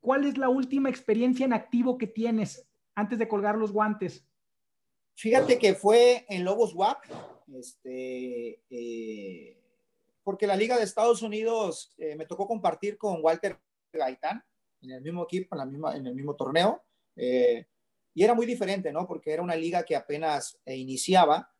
[0.00, 4.26] ¿cuál es la última experiencia en activo que tienes antes de colgar los guantes?
[5.14, 7.04] Fíjate que fue en Lobos WAP,
[7.54, 9.57] este, eh,
[10.28, 13.58] porque la Liga de Estados Unidos eh, me tocó compartir con Walter
[13.90, 14.44] Gaitán
[14.82, 16.84] en el mismo equipo, en, la misma, en el mismo torneo.
[17.16, 17.64] Eh,
[18.12, 19.06] y era muy diferente, ¿no?
[19.06, 21.50] Porque era una liga que apenas iniciaba,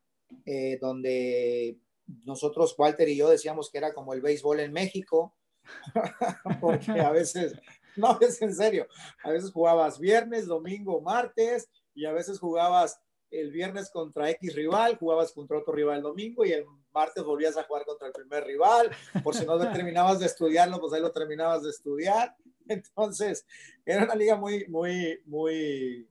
[0.83, 1.79] donde
[2.27, 5.35] nosotros, Walter y yo, decíamos que era como el béisbol en México,
[6.61, 7.55] porque a veces,
[7.97, 8.87] no, es en serio,
[9.25, 13.01] a veces jugabas viernes, domingo, martes, y a veces jugabas
[13.31, 16.67] el viernes contra X rival, jugabas contra otro rival el domingo y el
[16.99, 18.91] martes volvías a jugar contra el primer rival,
[19.23, 22.35] por si no terminabas de estudiarlo, pues ahí lo terminabas de estudiar.
[22.69, 23.47] Entonces,
[23.87, 26.09] era una liga muy, muy, muy,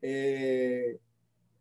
[0.00, 0.98] eh,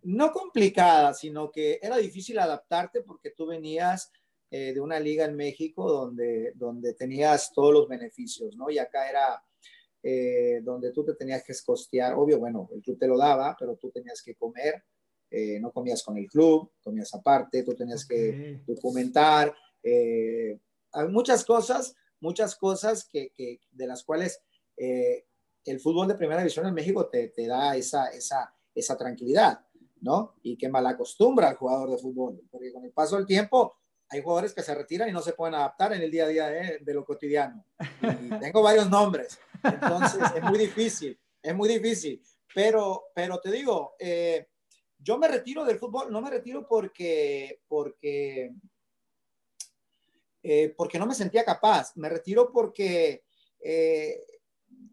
[0.04, 4.12] no complicada, sino que era difícil adaptarte porque tú venías
[4.50, 8.70] eh, de una liga en México donde, donde tenías todos los beneficios, ¿no?
[8.70, 9.44] Y acá era
[10.02, 13.76] eh, donde tú te tenías que escostear, obvio, bueno, el club te lo daba, pero
[13.76, 14.86] tú tenías que comer,
[15.30, 21.96] eh, no comías con el club, comías aparte, tú tenías que documentar, hay muchas cosas,
[22.20, 24.42] muchas cosas que, que de las cuales
[24.78, 29.60] el fútbol de primera división en México te, te da esa, esa, esa tranquilidad.
[30.02, 30.36] ¿no?
[30.44, 33.76] Y que mal acostumbra al jugador de fútbol, porque con el paso del tiempo
[34.10, 36.48] hay jugadores que se retiran y no se pueden adaptar en el día a día
[36.48, 37.64] de, lo cotidiano.
[38.02, 42.22] Y tengo varios nombres, entonces es muy difícil, es muy difícil,
[42.54, 44.48] pero, pero te digo, eh,
[45.00, 48.54] yo me retiro del fútbol, no me retiro porque, porque,
[50.44, 53.24] eh, porque no me sentía capaz, me retiro porque
[53.62, 54.24] eh,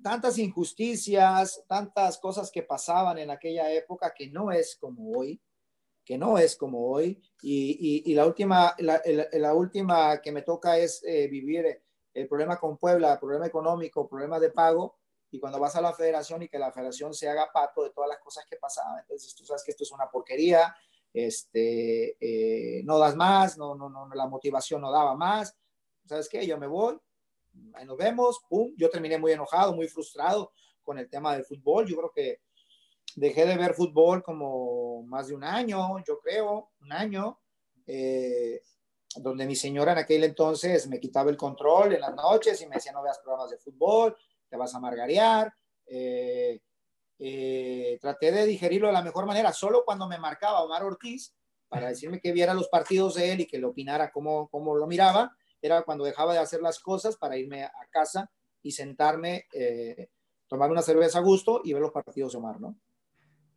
[0.03, 5.41] tantas injusticias, tantas cosas que pasaban en aquella época que no es como hoy,
[6.05, 7.21] que no es como hoy.
[7.43, 11.83] Y, la, última, la, última que me toca es eh, vivir
[12.15, 14.97] el problema con Puebla, el problema económico, el problema de pago.
[15.37, 18.09] Y cuando vas a la federación y que la federación se haga pato de todas
[18.09, 20.75] las cosas que pasaban, entonces tú sabes que esto es una porquería,
[21.13, 25.55] este, eh, no das más, no, no, no, la motivación no daba más.
[26.07, 26.47] ¿Sabes qué?
[26.47, 26.99] Yo me voy,
[27.75, 31.87] ahí nos vemos, pum, yo terminé muy enojado, muy frustrado con el tema del fútbol,
[31.87, 32.41] yo creo que
[33.15, 37.41] dejé de ver fútbol como más de un año, yo creo, un año,
[37.87, 38.63] eh,
[39.17, 42.77] donde mi señora en aquel entonces me quitaba el control en las noches y me
[42.77, 44.17] decía no veas programas de fútbol,
[44.49, 45.53] te vas a margarear.
[45.87, 46.61] Eh,
[47.19, 51.35] eh, traté de digerirlo de la mejor manera, solo cuando me marcaba Omar Ortiz
[51.69, 54.87] para decirme que viera los partidos de él y que lo opinara cómo, cómo lo
[54.87, 58.31] miraba, era cuando dejaba de hacer las cosas para irme a casa
[58.63, 60.11] y sentarme, eh,
[60.47, 62.79] tomar una cerveza a gusto y ver los partidos de Omar, ¿no?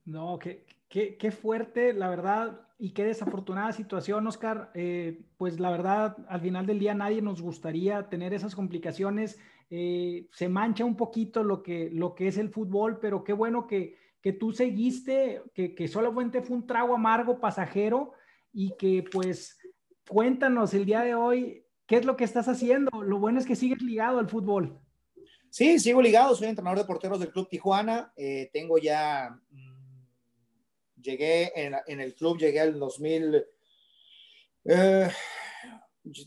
[0.06, 4.72] No, qué, qué, qué fuerte, la verdad, y qué desafortunada situación, Oscar.
[4.74, 9.38] Eh, pues la verdad, al final del día nadie nos gustaría tener esas complicaciones.
[9.70, 13.68] Eh, se mancha un poquito lo que, lo que es el fútbol, pero qué bueno
[13.68, 18.14] que, que tú seguiste, que, que solamente fue un trago amargo pasajero
[18.52, 19.60] y que pues
[20.08, 23.02] cuéntanos el día de hoy ¿Qué es lo que estás haciendo?
[23.02, 24.80] Lo bueno es que sigues ligado al fútbol.
[25.50, 26.36] Sí, sigo ligado.
[26.36, 28.14] Soy entrenador de porteros del Club Tijuana.
[28.16, 30.04] Eh, tengo ya, mm,
[31.02, 33.44] llegué en, el club, llegué al 2000,
[34.66, 35.10] eh,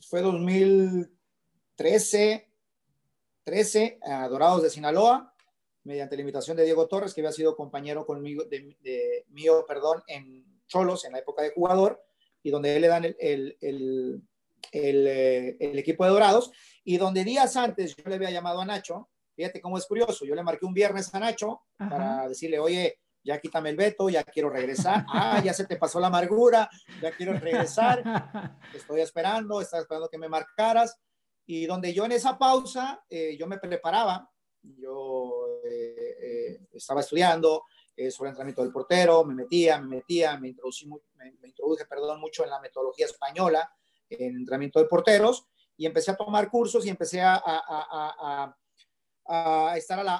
[0.08, 2.51] fue 2013,
[3.44, 5.34] 13, a Dorados de Sinaloa,
[5.84, 10.44] mediante la invitación de Diego Torres, que había sido compañero conmigo, de, mío, perdón, en
[10.66, 12.02] Cholos, en la época de jugador,
[12.42, 13.56] y donde él le dan el
[14.70, 16.52] eh, el, equipo de Dorados,
[16.84, 20.34] y donde días antes yo le había llamado a Nacho, fíjate cómo es curioso, yo
[20.34, 24.50] le marqué un viernes a Nacho para decirle, oye, ya quítame el veto, ya quiero
[24.50, 26.70] regresar, ah, ya se te pasó la amargura,
[27.02, 28.02] ya quiero regresar,
[28.74, 30.98] estoy esperando, estaba esperando que me marcaras,
[31.46, 34.30] y donde yo en esa pausa, eh, yo me preparaba,
[34.62, 37.64] yo eh, estaba estudiando
[38.10, 42.20] sobre el entrenamiento del portero, me metía, me metía, me, introducí, me, me introduje, perdón,
[42.20, 43.70] mucho en la metodología española,
[44.08, 48.56] en entrenamiento de porteros y empecé a tomar cursos y empecé a, a, a,
[49.26, 50.16] a estar a la,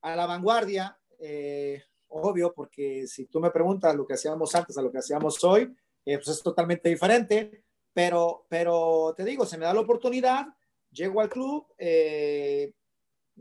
[0.00, 4.82] a la, vanguardia, eh, obvio, porque si tú me preguntas lo que hacíamos antes a
[4.82, 5.74] lo que hacíamos hoy,
[6.04, 7.63] eh, pues es totalmente diferente,
[7.94, 10.46] pero, pero te digo, se me da la oportunidad,
[10.90, 12.72] llego al club, eh,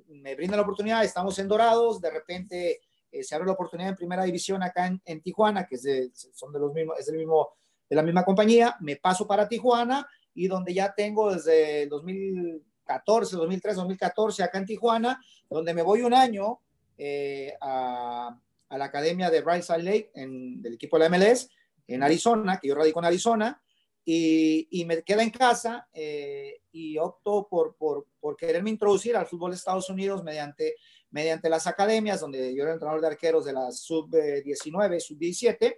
[0.07, 2.81] me brinda la oportunidad, estamos en Dorados, de repente
[3.21, 6.51] se abre la oportunidad en primera división acá en, en Tijuana, que es de, son
[6.53, 7.49] de los mismos, es el mismo
[7.89, 13.75] de la misma compañía, me paso para Tijuana y donde ya tengo desde 2014, 2013,
[13.77, 16.59] 2014 acá en Tijuana, donde me voy un año
[16.97, 18.35] eh, a,
[18.69, 21.49] a, la academia de Salt Lake en, del equipo de la MLS
[21.87, 23.61] en Arizona, que yo radico en Arizona,
[24.05, 29.51] y, me queda en casa eh, y opto por, por, por, quererme introducir al fútbol
[29.51, 30.75] de Estados Unidos mediante,
[31.11, 35.77] mediante las academias, donde yo era entrenador de arqueros de la sub-19, sub-17,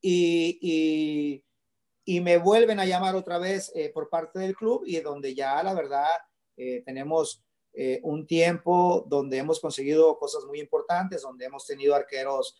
[0.00, 1.44] y, y,
[2.04, 5.60] y, me vuelven a llamar otra vez eh, por parte del club y donde ya
[5.62, 6.08] la verdad
[6.56, 7.42] eh, tenemos
[8.04, 12.56] un tiempo donde hemos conseguido cosas muy importantes, donde hemos tenido arqueros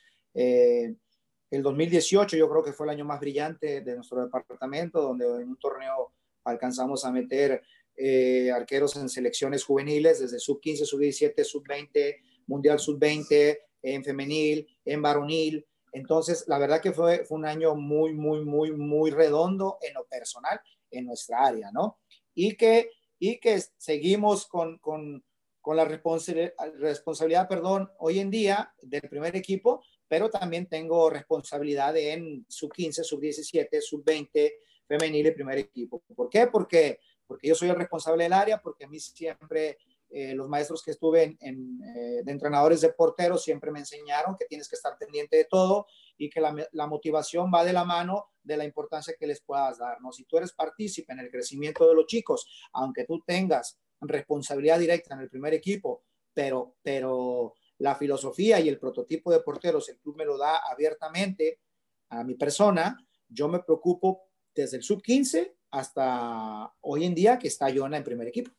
[1.50, 5.48] el 2018 yo creo que fue el año más brillante de nuestro departamento, donde en
[5.48, 6.12] un torneo
[6.44, 7.62] alcanzamos a meter
[7.96, 13.60] eh, arqueros en selecciones juveniles, desde sub 15, sub 17, sub 20, mundial sub 20,
[13.82, 15.66] en femenil, en varonil.
[15.92, 20.04] Entonces, la verdad que fue, fue un año muy, muy, muy, muy redondo en lo
[20.06, 21.98] personal, en nuestra área, ¿no?
[22.34, 25.24] Y que, y que seguimos con, con,
[25.60, 31.96] con la responsabilidad, responsabilidad, perdón, hoy en día del primer equipo, pero también tengo responsabilidad
[31.96, 34.54] en sub 15, sub 17, sub 20,
[34.86, 36.02] femenil y primer equipo.
[36.14, 36.46] ¿Por qué?
[36.46, 39.78] Porque, porque yo soy el responsable del área, porque a mí siempre
[40.08, 44.44] eh, los maestros que estuve en, eh, de entrenadores de porteros siempre me enseñaron que
[44.44, 45.86] tienes que estar pendiente de todo
[46.16, 49.78] y que la, la, motivación va de la mano de la importancia que les puedas
[49.78, 50.00] dar.
[50.00, 50.12] ¿no?
[50.12, 55.14] Si tú eres partícipe en el crecimiento de los chicos, aunque tú tengas responsabilidad directa
[55.14, 60.16] en el primer equipo, pero, pero la filosofía y el prototipo de porteros, el club
[60.16, 61.60] me lo da abiertamente
[62.08, 62.96] a mi persona,
[63.28, 64.22] yo me preocupo
[64.54, 68.50] desde el sub 15 hasta hoy en día que está Jonah en primer equipo.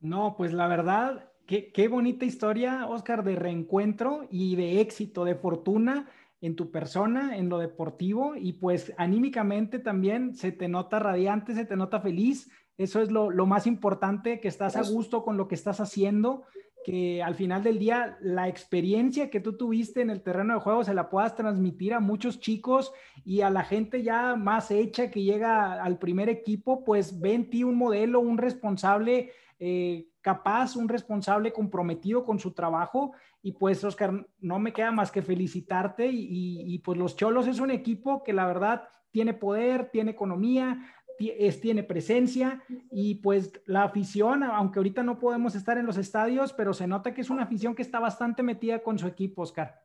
[0.00, 5.34] No, pues la verdad, qué, qué bonita historia, Oscar, de reencuentro y de éxito, de
[5.34, 6.10] fortuna
[6.40, 11.64] en tu persona, en lo deportivo y pues anímicamente también se te nota radiante, se
[11.64, 12.50] te nota feliz.
[12.76, 16.44] Eso es lo, lo más importante, que estás a gusto con lo que estás haciendo
[16.84, 20.84] que al final del día la experiencia que tú tuviste en el terreno de juego
[20.84, 22.92] se la puedas transmitir a muchos chicos
[23.24, 27.50] y a la gente ya más hecha que llega al primer equipo, pues ve en
[27.50, 33.12] ti un modelo, un responsable eh, capaz, un responsable comprometido con su trabajo.
[33.42, 37.60] Y pues, Oscar, no me queda más que felicitarte y, y pues los Cholos es
[37.60, 40.78] un equipo que la verdad tiene poder, tiene economía,
[41.20, 46.52] es, tiene presencia y pues la afición, aunque ahorita no podemos estar en los estadios,
[46.52, 49.82] pero se nota que es una afición que está bastante metida con su equipo, Oscar.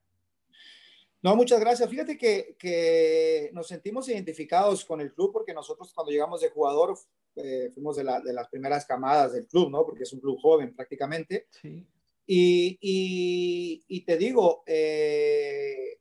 [1.23, 1.89] No, muchas gracias.
[1.89, 6.97] Fíjate que, que nos sentimos identificados con el club porque nosotros cuando llegamos de jugador
[7.35, 9.85] eh, fuimos de, la, de, las primeras camadas del club, ¿no?
[9.85, 11.47] Porque es un club joven prácticamente.
[11.49, 11.87] Sí.
[12.27, 15.97] Y, y, y te digo, eh,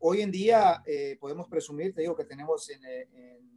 [0.00, 3.49] hoy en día eh, podemos presumir, te digo que tenemos en, en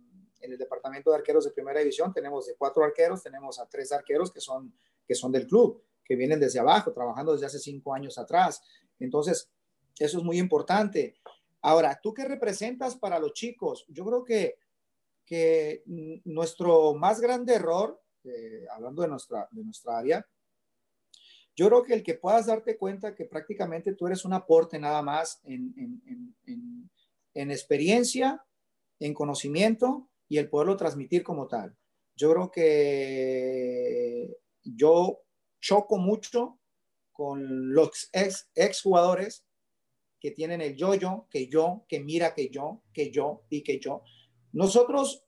[0.43, 3.91] en el departamento de arqueros de primera división tenemos de cuatro arqueros, tenemos a tres
[3.91, 4.73] arqueros que son,
[5.07, 8.61] que son del club, que vienen desde abajo, trabajando desde hace cinco años atrás.
[8.99, 9.49] Entonces,
[9.97, 11.15] eso es muy importante.
[11.61, 13.85] Ahora, ¿tú qué representas para los chicos?
[13.87, 14.57] Yo creo que,
[15.25, 15.83] que
[16.25, 20.27] nuestro más grande error, eh, hablando de nuestra, de nuestra área,
[21.55, 25.01] yo creo que el que puedas darte cuenta que prácticamente tú eres un aporte nada
[25.01, 26.89] más en, en, en,
[27.33, 28.43] en experiencia,
[28.99, 31.77] en conocimiento y el poderlo transmitir como tal.
[32.15, 35.21] Yo creo que yo
[35.61, 36.59] choco mucho
[37.11, 39.45] con los ex, ex jugadores
[40.19, 44.01] que tienen el yo-yo, que yo, que mira que yo, que yo y que yo.
[44.53, 45.23] Nosotros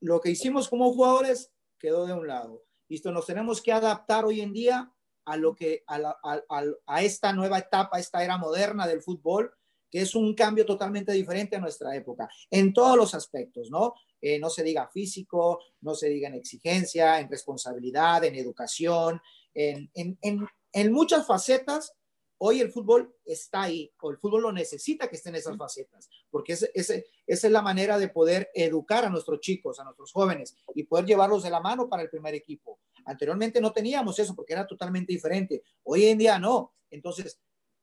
[0.00, 2.64] lo que hicimos como jugadores quedó de un lado.
[2.88, 4.92] Listo, nos tenemos que adaptar hoy en día
[5.26, 9.54] a lo que a, a, a, esta nueva etapa, a esta era moderna del fútbol,
[9.88, 13.94] que es un cambio totalmente diferente a nuestra época, en todos los aspectos, ¿no?
[14.20, 19.20] Eh, no se diga físico, no se diga en exigencia, en responsabilidad, en educación,
[19.54, 21.94] en, en, en, en muchas facetas.
[22.42, 26.08] Hoy el fútbol está ahí, o el fútbol lo necesita que esté en esas facetas,
[26.30, 30.10] porque ese, ese, esa es la manera de poder educar a nuestros chicos, a nuestros
[30.10, 32.80] jóvenes y poder llevarlos de la mano para el primer equipo.
[33.04, 35.62] Anteriormente no teníamos eso porque era totalmente diferente.
[35.82, 36.72] Hoy en día no.
[36.90, 37.38] Entonces,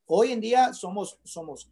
[0.06, 1.70] hoy en día somos, somos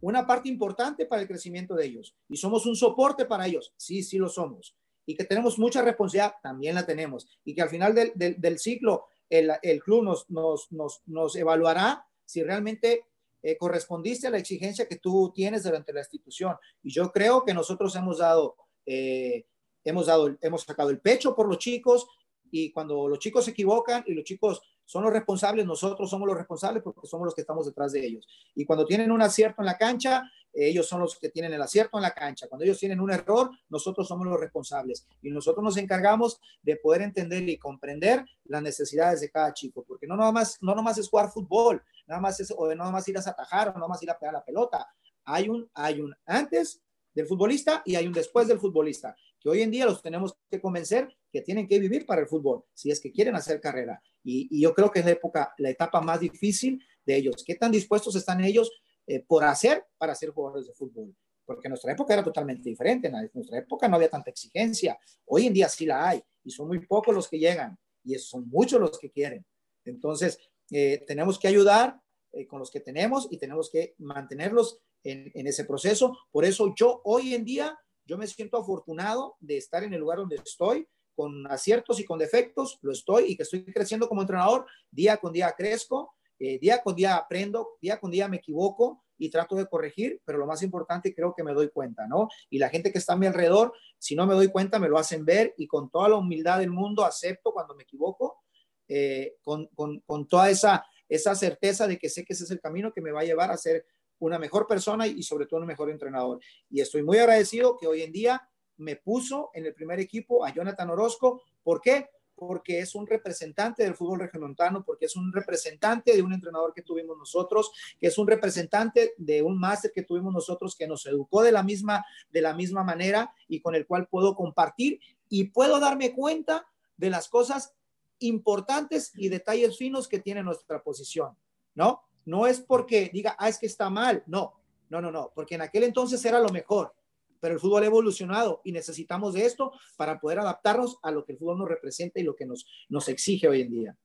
[0.00, 3.72] una parte importante para el crecimiento de ellos y somos un soporte para ellos.
[3.76, 4.76] Sí, sí lo somos.
[5.06, 7.26] Y que tenemos mucha responsabilidad, también la tenemos.
[7.44, 12.06] Y que al final del, del, ciclo el, el, club nos, nos, nos, nos, evaluará
[12.26, 13.06] si realmente
[13.42, 16.56] eh, correspondiste a la exigencia que tú tienes durante la institución.
[16.82, 19.46] Y yo creo que nosotros hemos dado, eh,
[19.84, 22.06] hemos dado, hemos sacado el pecho por los chicos
[22.50, 26.34] y cuando los chicos se equivocan y los chicos son los responsables, nosotros somos los
[26.34, 28.26] responsables porque somos los que estamos detrás de ellos.
[28.54, 31.98] Y cuando tienen un acierto en la cancha, ellos son los que tienen el acierto
[31.98, 32.48] en la cancha.
[32.48, 35.06] Cuando ellos tienen un error, nosotros somos los responsables.
[35.20, 40.06] Y nosotros nos encargamos de poder entender y comprender las necesidades de cada chico, porque
[40.06, 43.20] no nomás, no nomás es jugar fútbol, nada más es, o no nomás ir a
[43.20, 44.88] atajar, o no nomás ir a pegar la pelota.
[45.26, 46.80] Hay un, hay un antes
[47.12, 49.14] del futbolista y hay un después del futbolista.
[49.40, 52.64] Que hoy en día los tenemos que convencer que tienen que vivir para el fútbol,
[52.74, 54.02] si es que quieren hacer carrera.
[54.24, 57.44] Y, yo creo que es la época, la etapa más difícil de ellos.
[57.46, 58.70] ¿Qué tan dispuestos están ellos
[59.06, 61.14] eh, por hacer para ser jugadores de fútbol?
[61.44, 63.08] Porque nuestra época era totalmente diferente.
[63.08, 64.98] En nuestra época no había tanta exigencia.
[65.26, 68.48] Hoy en día sí la hay y son muy pocos los que llegan y son
[68.48, 69.44] muchos los que quieren.
[69.84, 70.38] Entonces,
[70.70, 72.00] eh, tenemos que ayudar
[72.32, 76.18] eh, con los que tenemos y tenemos que mantenerlos en, en ese proceso.
[76.30, 77.78] Por eso yo hoy en día
[78.08, 82.18] yo me siento afortunado de estar en el lugar donde estoy, con aciertos y con
[82.18, 86.82] defectos, lo estoy y que estoy creciendo como entrenador, día con día crezco, eh, día
[86.82, 90.62] con día aprendo, día con día me equivoco y trato de corregir, pero lo más
[90.62, 92.28] importante creo que me doy cuenta, ¿no?
[92.48, 94.96] Y la gente que está a mi alrededor, si no me doy cuenta, me lo
[94.96, 98.42] hacen ver y con toda la humildad del mundo acepto cuando me equivoco,
[98.86, 102.60] eh, con, con, con, toda esa, esa certeza de que sé que ese es el
[102.60, 103.84] camino que me va a llevar a ser
[104.20, 106.40] una mejor persona y sobre todo un mejor entrenador.
[106.70, 108.48] Y estoy muy agradecido que hoy en día
[108.78, 111.42] me puso en el primer equipo a Jonathan Orozco.
[111.62, 112.08] ¿Por qué?
[112.34, 116.82] Porque es un representante del fútbol regiomontano, porque es un representante de un entrenador que
[116.82, 121.42] tuvimos nosotros, que es un representante de un máster que tuvimos nosotros, que nos educó
[121.42, 125.80] de la misma, de la misma manera y con el cual puedo compartir y puedo
[125.80, 126.66] darme cuenta
[126.96, 127.74] de las cosas
[128.20, 131.36] importantes y detalles finos que tiene nuestra posición,
[131.74, 132.07] ¿no?
[132.28, 134.22] No es porque diga, ah, es que está mal.
[134.26, 134.52] No,
[134.90, 136.94] no, no, no, porque en aquel entonces era lo mejor,
[137.40, 141.32] pero el fútbol ha evolucionado y necesitamos de esto para poder adaptarnos a lo que
[141.32, 143.96] el fútbol nos representa y lo que nos, nos exige hoy en día.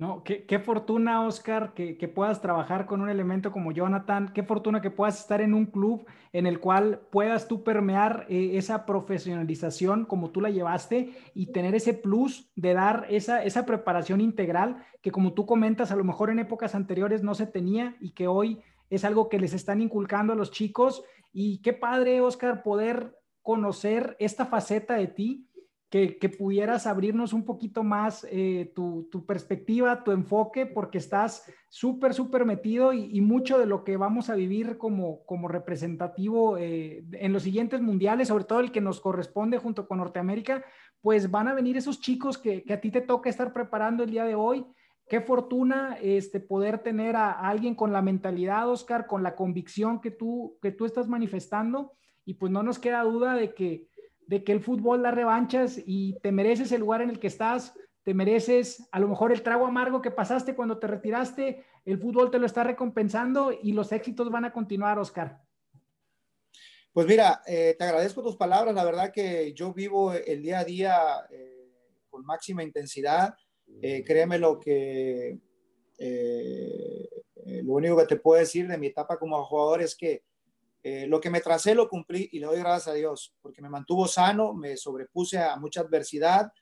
[0.00, 4.32] No, qué, qué fortuna, Oscar, que, que, puedas trabajar con un elemento como Jonathan.
[4.32, 8.52] Qué fortuna que puedas estar en un club en el cual puedas tú permear eh,
[8.54, 14.22] esa profesionalización como tú la llevaste y tener ese plus de dar esa, esa preparación
[14.22, 18.12] integral que, como tú comentas, a lo mejor en épocas anteriores no se tenía y
[18.12, 21.04] que hoy es algo que les están inculcando a los chicos.
[21.30, 25.49] Y qué padre, Oscar, poder conocer esta faceta de ti
[25.90, 32.44] que, pudieras abrirnos un poquito más eh, tu, perspectiva, tu enfoque, porque estás súper, súper
[32.44, 37.42] metido y, mucho de lo que vamos a vivir como, como representativo eh, en los
[37.42, 40.64] siguientes mundiales, sobre todo el que nos corresponde junto con Norteamérica,
[41.00, 44.24] pues van a venir esos chicos que, a ti te toca estar preparando el día
[44.24, 44.64] de hoy.
[45.08, 50.12] Qué fortuna este, poder tener a alguien con la mentalidad, Oscar, con la convicción que
[50.12, 51.94] tú, que tú estás manifestando.
[52.24, 53.88] Y pues no nos queda duda de que,
[54.30, 57.74] de que el fútbol da revanchas y te mereces el lugar en el que estás,
[58.04, 62.30] te mereces a lo mejor el trago amargo que pasaste cuando te retiraste, el fútbol
[62.30, 65.42] te lo está recompensando y los éxitos van a continuar, Oscar.
[66.92, 70.64] Pues mira, eh, te agradezco tus palabras, la verdad que yo vivo el día a
[70.64, 70.96] día
[71.28, 71.72] eh,
[72.08, 73.34] con máxima intensidad,
[73.82, 75.40] eh, créeme lo que
[77.64, 80.22] lo único que te puedo decir de mi etapa como jugador es que
[80.82, 83.68] eh, lo que me tracé lo cumplí y le doy gracias a Dios, porque me
[83.68, 86.52] mantuvo sano, me sobrepuse a mucha adversidad,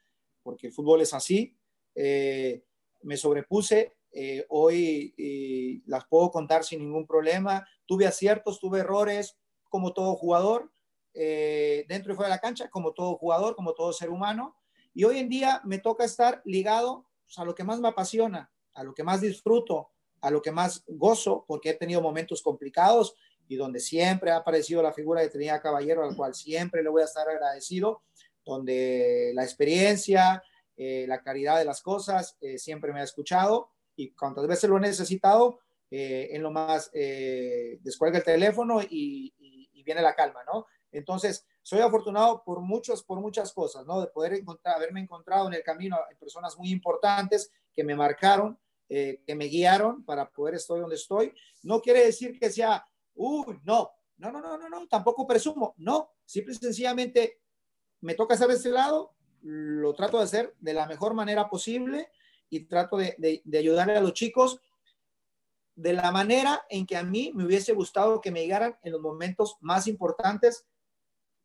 [0.43, 1.57] porque el fútbol es así.
[1.95, 2.65] Eh,
[3.03, 7.67] me sobrepuse, eh, hoy las puedo contar sin ningún problema.
[7.87, 9.37] Tuve aciertos, tuve errores,
[9.69, 10.73] como todo jugador,
[11.13, 14.57] dentro y fuera de la cancha, como todo jugador, como todo ser humano.
[14.95, 17.07] Y hoy en día me toca estar ligado
[17.37, 19.91] a lo que más me apasiona, a lo que más disfruto,
[20.21, 23.15] a lo que más gozo, porque he tenido momentos complicados
[23.49, 27.03] y donde siempre ha aparecido la figura de Trinidad Caballero, al cual siempre le voy
[27.03, 28.03] a estar agradecido,
[28.45, 30.43] donde la experiencia,
[30.77, 34.77] eh, la claridad de las cosas eh, siempre me ha escuchado y cuantas veces lo
[34.77, 39.35] he necesitado, eh, en lo más descuelga el teléfono y,
[39.85, 40.67] viene la calma, ¿no?
[40.93, 43.99] Entonces, soy afortunado por, muchos, por muchas cosas, ¿no?
[44.03, 48.59] De poder encontrar, haberme encontrado en el camino a personas muy importantes que me marcaron,
[48.87, 51.33] que me guiaron para poder estar donde estoy.
[51.63, 52.87] No quiere decir que sea
[53.19, 57.41] uy, no, no, no, no, no, no, tampoco presumo, no, simple y sencillamente
[58.01, 62.11] me toca estar de este lado, lo trato de hacer de la mejor manera posible
[62.51, 64.61] y trato de, de, ayudarle a los chicos
[65.75, 69.01] de la manera en que a mí me hubiese gustado que me llegaran en los
[69.01, 70.67] momentos más importantes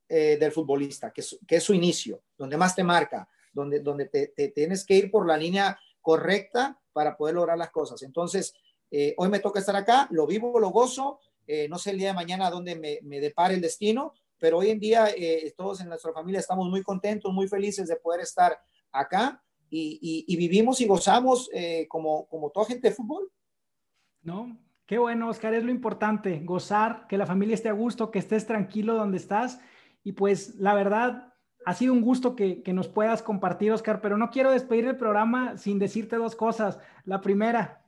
[0.10, 4.28] eh, del futbolista, que que es, su inicio, donde más te marca, donde, donde te,
[4.28, 8.02] te, tienes que ir por la línea correcta para poder lograr las cosas.
[8.02, 8.54] Entonces,
[8.90, 12.10] eh, hoy me toca estar acá, lo vivo, lo gozo eh, no sé el día
[12.10, 14.14] de mañana dónde me, me depare el destino,
[14.44, 17.96] pero hoy en día eh, todos en nuestra familia estamos muy contentos, muy felices de
[17.96, 18.60] poder estar
[18.92, 23.32] acá y, vivimos y gozamos eh, como, como toda gente de fútbol.
[24.22, 28.20] No, qué bueno, Oscar, es lo importante, gozar, que la familia esté a gusto, que
[28.20, 29.60] estés tranquilo donde estás.
[30.04, 31.34] Y pues la verdad,
[31.66, 34.98] ha sido un gusto que, que, nos puedas compartir, Oscar, pero no quiero despedir el
[34.98, 36.80] programa sin decirte dos cosas.
[37.06, 37.83] La primera,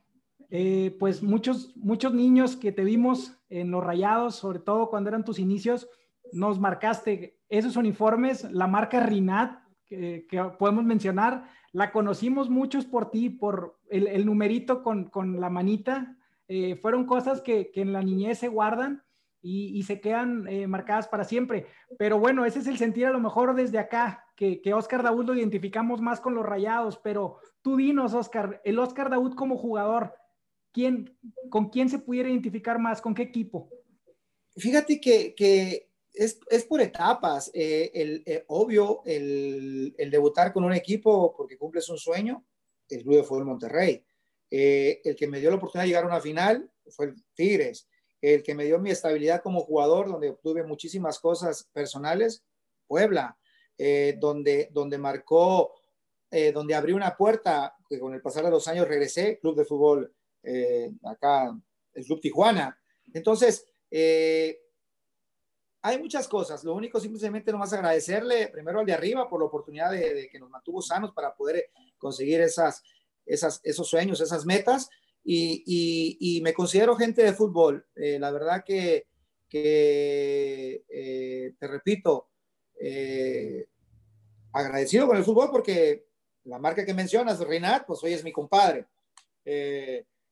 [0.58, 5.26] eh, pues muchos, muchos niños que te vimos en los rayados, sobre todo cuando eran
[5.26, 5.90] tus inicios,
[6.32, 10.26] nos marcaste esos uniformes, la marca Rinat, que,
[10.58, 16.16] podemos mencionar, la conocimos muchos por ti, por el, numerito con, la manita.
[16.48, 19.04] Eh, fueron cosas que, en la niñez se guardan
[19.42, 21.68] y, se quedan eh, marcadas para siempre.
[22.00, 25.26] Pero bueno, ese es el sentir a lo mejor desde acá, que, que Oscar Daud
[25.26, 30.14] lo identificamos más con los rayados, pero tú dinos, Oscar, el Oscar Daud como jugador,
[30.76, 31.18] ¿quién,
[31.50, 33.02] ¿con quién se pudiera identificar más?
[33.02, 33.70] ¿Con qué equipo?
[34.58, 37.50] Fíjate que, es, por etapas.
[37.54, 42.46] Eh, el, eh, obvio, el, debutar con un equipo porque cumples un sueño,
[42.90, 44.06] el Club de Fútbol Monterrey.
[44.52, 47.88] Eh, el que me dio la oportunidad de llegar a una final fue el Tigres
[48.22, 52.44] el que me dio mi estabilidad como jugador, donde obtuve muchísimas cosas personales,
[52.88, 53.38] Puebla,
[54.18, 55.76] donde, donde marcó,
[56.52, 60.16] donde abrió una puerta, que con el pasar de los años regresé, Club de Fútbol,
[60.46, 61.58] eh, acá,
[61.94, 62.78] el Club Tijuana.
[63.14, 63.66] Entonces,
[65.82, 66.64] hay muchas cosas.
[66.64, 70.50] Lo único simplemente nomás agradecerle primero al de arriba por la oportunidad de, que nos
[70.50, 72.84] mantuvo sanos para poder conseguir esas,
[73.26, 74.90] esas, esos sueños, esas metas
[75.26, 77.86] y, me considero gente de fútbol.
[77.96, 79.08] Eh, la verdad que,
[79.52, 80.84] eh,
[81.58, 82.30] te repito,
[82.80, 83.68] eh,
[84.54, 86.08] agradecido con el fútbol porque
[86.44, 88.86] la marca que mencionas, Rinat, pues hoy es mi compadre.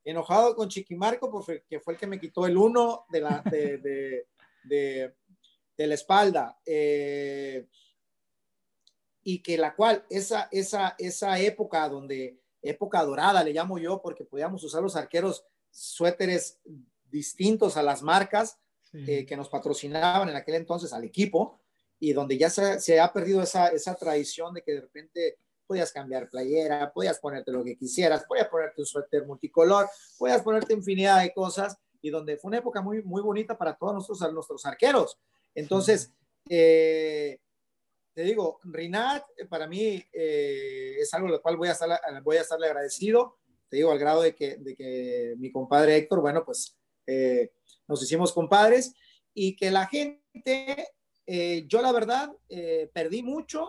[0.03, 4.25] Enojado con Chiquimarco porque fue el que me quitó el uno de la, de,
[4.63, 5.13] de,
[5.77, 6.59] la espalda.
[9.25, 14.23] y que la cual, esa, esa, esa época donde época dorada, le llamo yo, porque
[14.23, 16.59] podíamos usar los arqueros suéteres
[17.11, 18.57] distintos a las marcas
[18.93, 21.59] eh, que nos patrocinaban en aquel entonces al equipo
[21.99, 26.29] y donde ya se, ha perdido esa, esa tradición de que de repente podías cambiar
[26.29, 31.33] playera, podías ponerte lo que quisieras, podías ponerte un suéter multicolor, podías ponerte infinidad de
[31.33, 35.17] cosas y donde fue una época muy, muy bonita para todos nuestros, nuestros arqueros.
[35.55, 36.11] Entonces,
[36.49, 37.39] eh,
[38.13, 41.89] te digo, Rinat eh, para mí eh, es algo lo cual voy a, estar,
[42.23, 43.37] voy a estarle agradecido,
[43.69, 47.51] te digo, al grado de que, de que mi compadre Héctor, bueno, pues eh,
[47.87, 48.93] nos hicimos compadres
[49.33, 50.89] y que la gente,
[51.67, 52.31] yo la verdad,
[52.93, 53.67] perdí mucho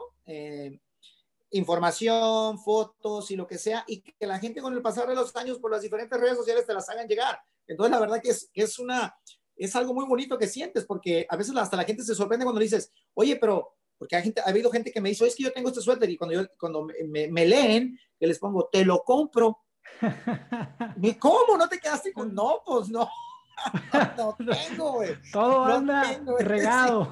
[1.54, 5.34] información, fotos y lo que sea, y que la gente con el pasar de los
[5.36, 7.38] años por las diferentes redes sociales te las hagan llegar.
[7.66, 9.16] Entonces, la verdad que es, es una,
[9.56, 12.60] es algo muy bonito que sientes, porque a veces hasta la gente se sorprende cuando
[12.60, 15.68] dices, oye, pero porque gente, ha habido gente que me dice, es que yo tengo
[15.68, 19.60] este suéter y cuando, yo, cuando me, leen, que les pongo, te lo compro.
[21.02, 21.56] ¿Y cómo?
[21.56, 22.34] ¿No te quedaste con?
[22.34, 23.08] No, pues no.
[24.18, 25.16] no tengo, güey.
[25.32, 27.08] Todo anda regado.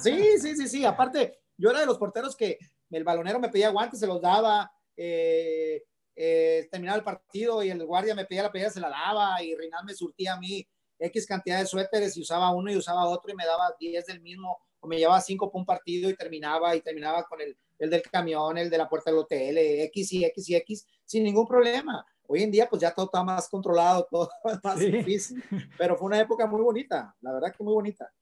[0.00, 0.84] Sí, sí, sí, sí.
[0.86, 2.58] Aparte, yo era de los porteros que
[2.90, 4.70] el balonero me pedía guantes, se los daba.
[4.96, 5.82] Eh,
[6.16, 9.54] eh, terminaba el partido y el guardia me pedía la pedida, se la daba y
[9.54, 10.66] Reinal me surtía a mí
[10.98, 14.20] X cantidad de suéteres y usaba uno y usaba otro y me daba 10 del
[14.20, 17.90] mismo o me llevaba cinco por un partido y terminaba y terminaba con el, el
[17.90, 21.46] del camión, el de la puerta del hotel, X y X y X, sin ningún
[21.46, 22.04] problema.
[22.26, 24.28] Hoy en día pues ya todo está más controlado, todo
[24.62, 25.42] más difícil,
[25.78, 28.12] pero fue una época muy bonita, la verdad que muy bonita.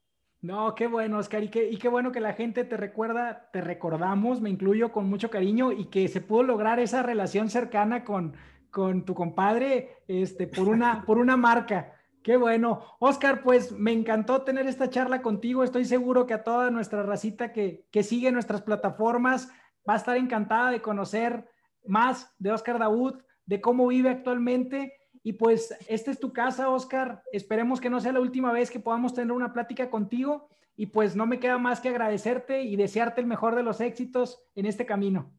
[0.46, 4.48] No, qué bueno, Oscar, y qué, bueno que la gente te recuerda, te recordamos, me
[4.48, 8.32] incluyo con mucho cariño y que se pudo lograr esa relación cercana con,
[8.70, 11.94] tu compadre este, por, una, por una marca.
[12.22, 12.80] Qué bueno.
[13.00, 15.64] Oscar, pues me encantó tener esta charla contigo.
[15.64, 19.50] Estoy seguro que a toda nuestra racita que, sigue nuestras plataformas
[19.88, 21.48] va a estar encantada de conocer
[21.84, 23.16] más de Oscar Daud,
[23.46, 24.92] de cómo vive actualmente.
[25.26, 27.22] Y pues esta es tu casa, Oscar.
[27.32, 30.48] Esperemos que no sea la última vez que podamos tener una plática contigo.
[30.76, 34.40] Y pues no me queda más que agradecerte y desearte el mejor de los éxitos
[34.54, 35.32] en este camino.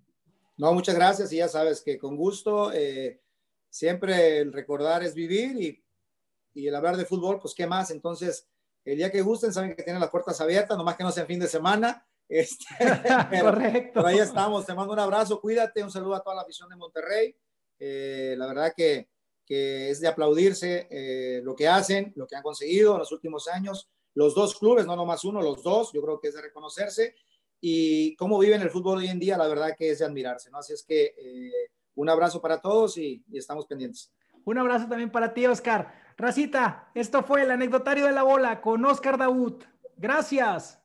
[0.58, 1.32] No, muchas gracias.
[1.32, 3.22] Y ya sabes que con gusto, eh,
[3.70, 5.84] siempre el recordar es vivir y
[6.58, 7.92] y el hablar de fútbol, pues qué más.
[7.92, 8.48] Entonces,
[8.84, 11.28] el día que gusten, saben que tienen las puertas abiertas, nomás que no sea en
[11.28, 12.04] fin de semana.
[12.30, 12.66] Este,
[13.42, 14.06] Correcto.
[14.06, 14.66] ahí estamos.
[14.66, 17.34] Te mando un abrazo, cuídate, un saludo a toda la afición de Monterrey.
[17.80, 19.08] Eh, la verdad que,
[19.48, 23.48] que, es de aplaudirse eh, lo que hacen, lo que han conseguido en los últimos
[23.48, 23.90] años.
[24.14, 27.16] Los dos clubes, no nomás uno, los dos, yo creo que es de reconocerse.
[27.60, 30.60] Y cómo viven el fútbol hoy en día, la verdad que es de admirarse, ¿no?
[30.60, 34.12] Así es que eh, un abrazo para todos y, y estamos pendientes.
[34.46, 35.94] Un abrazo también para ti, Oscar.
[36.18, 39.64] Racita, esto fue el anecdotario de la bola con Oscar Daud.
[39.98, 40.80] Gracias.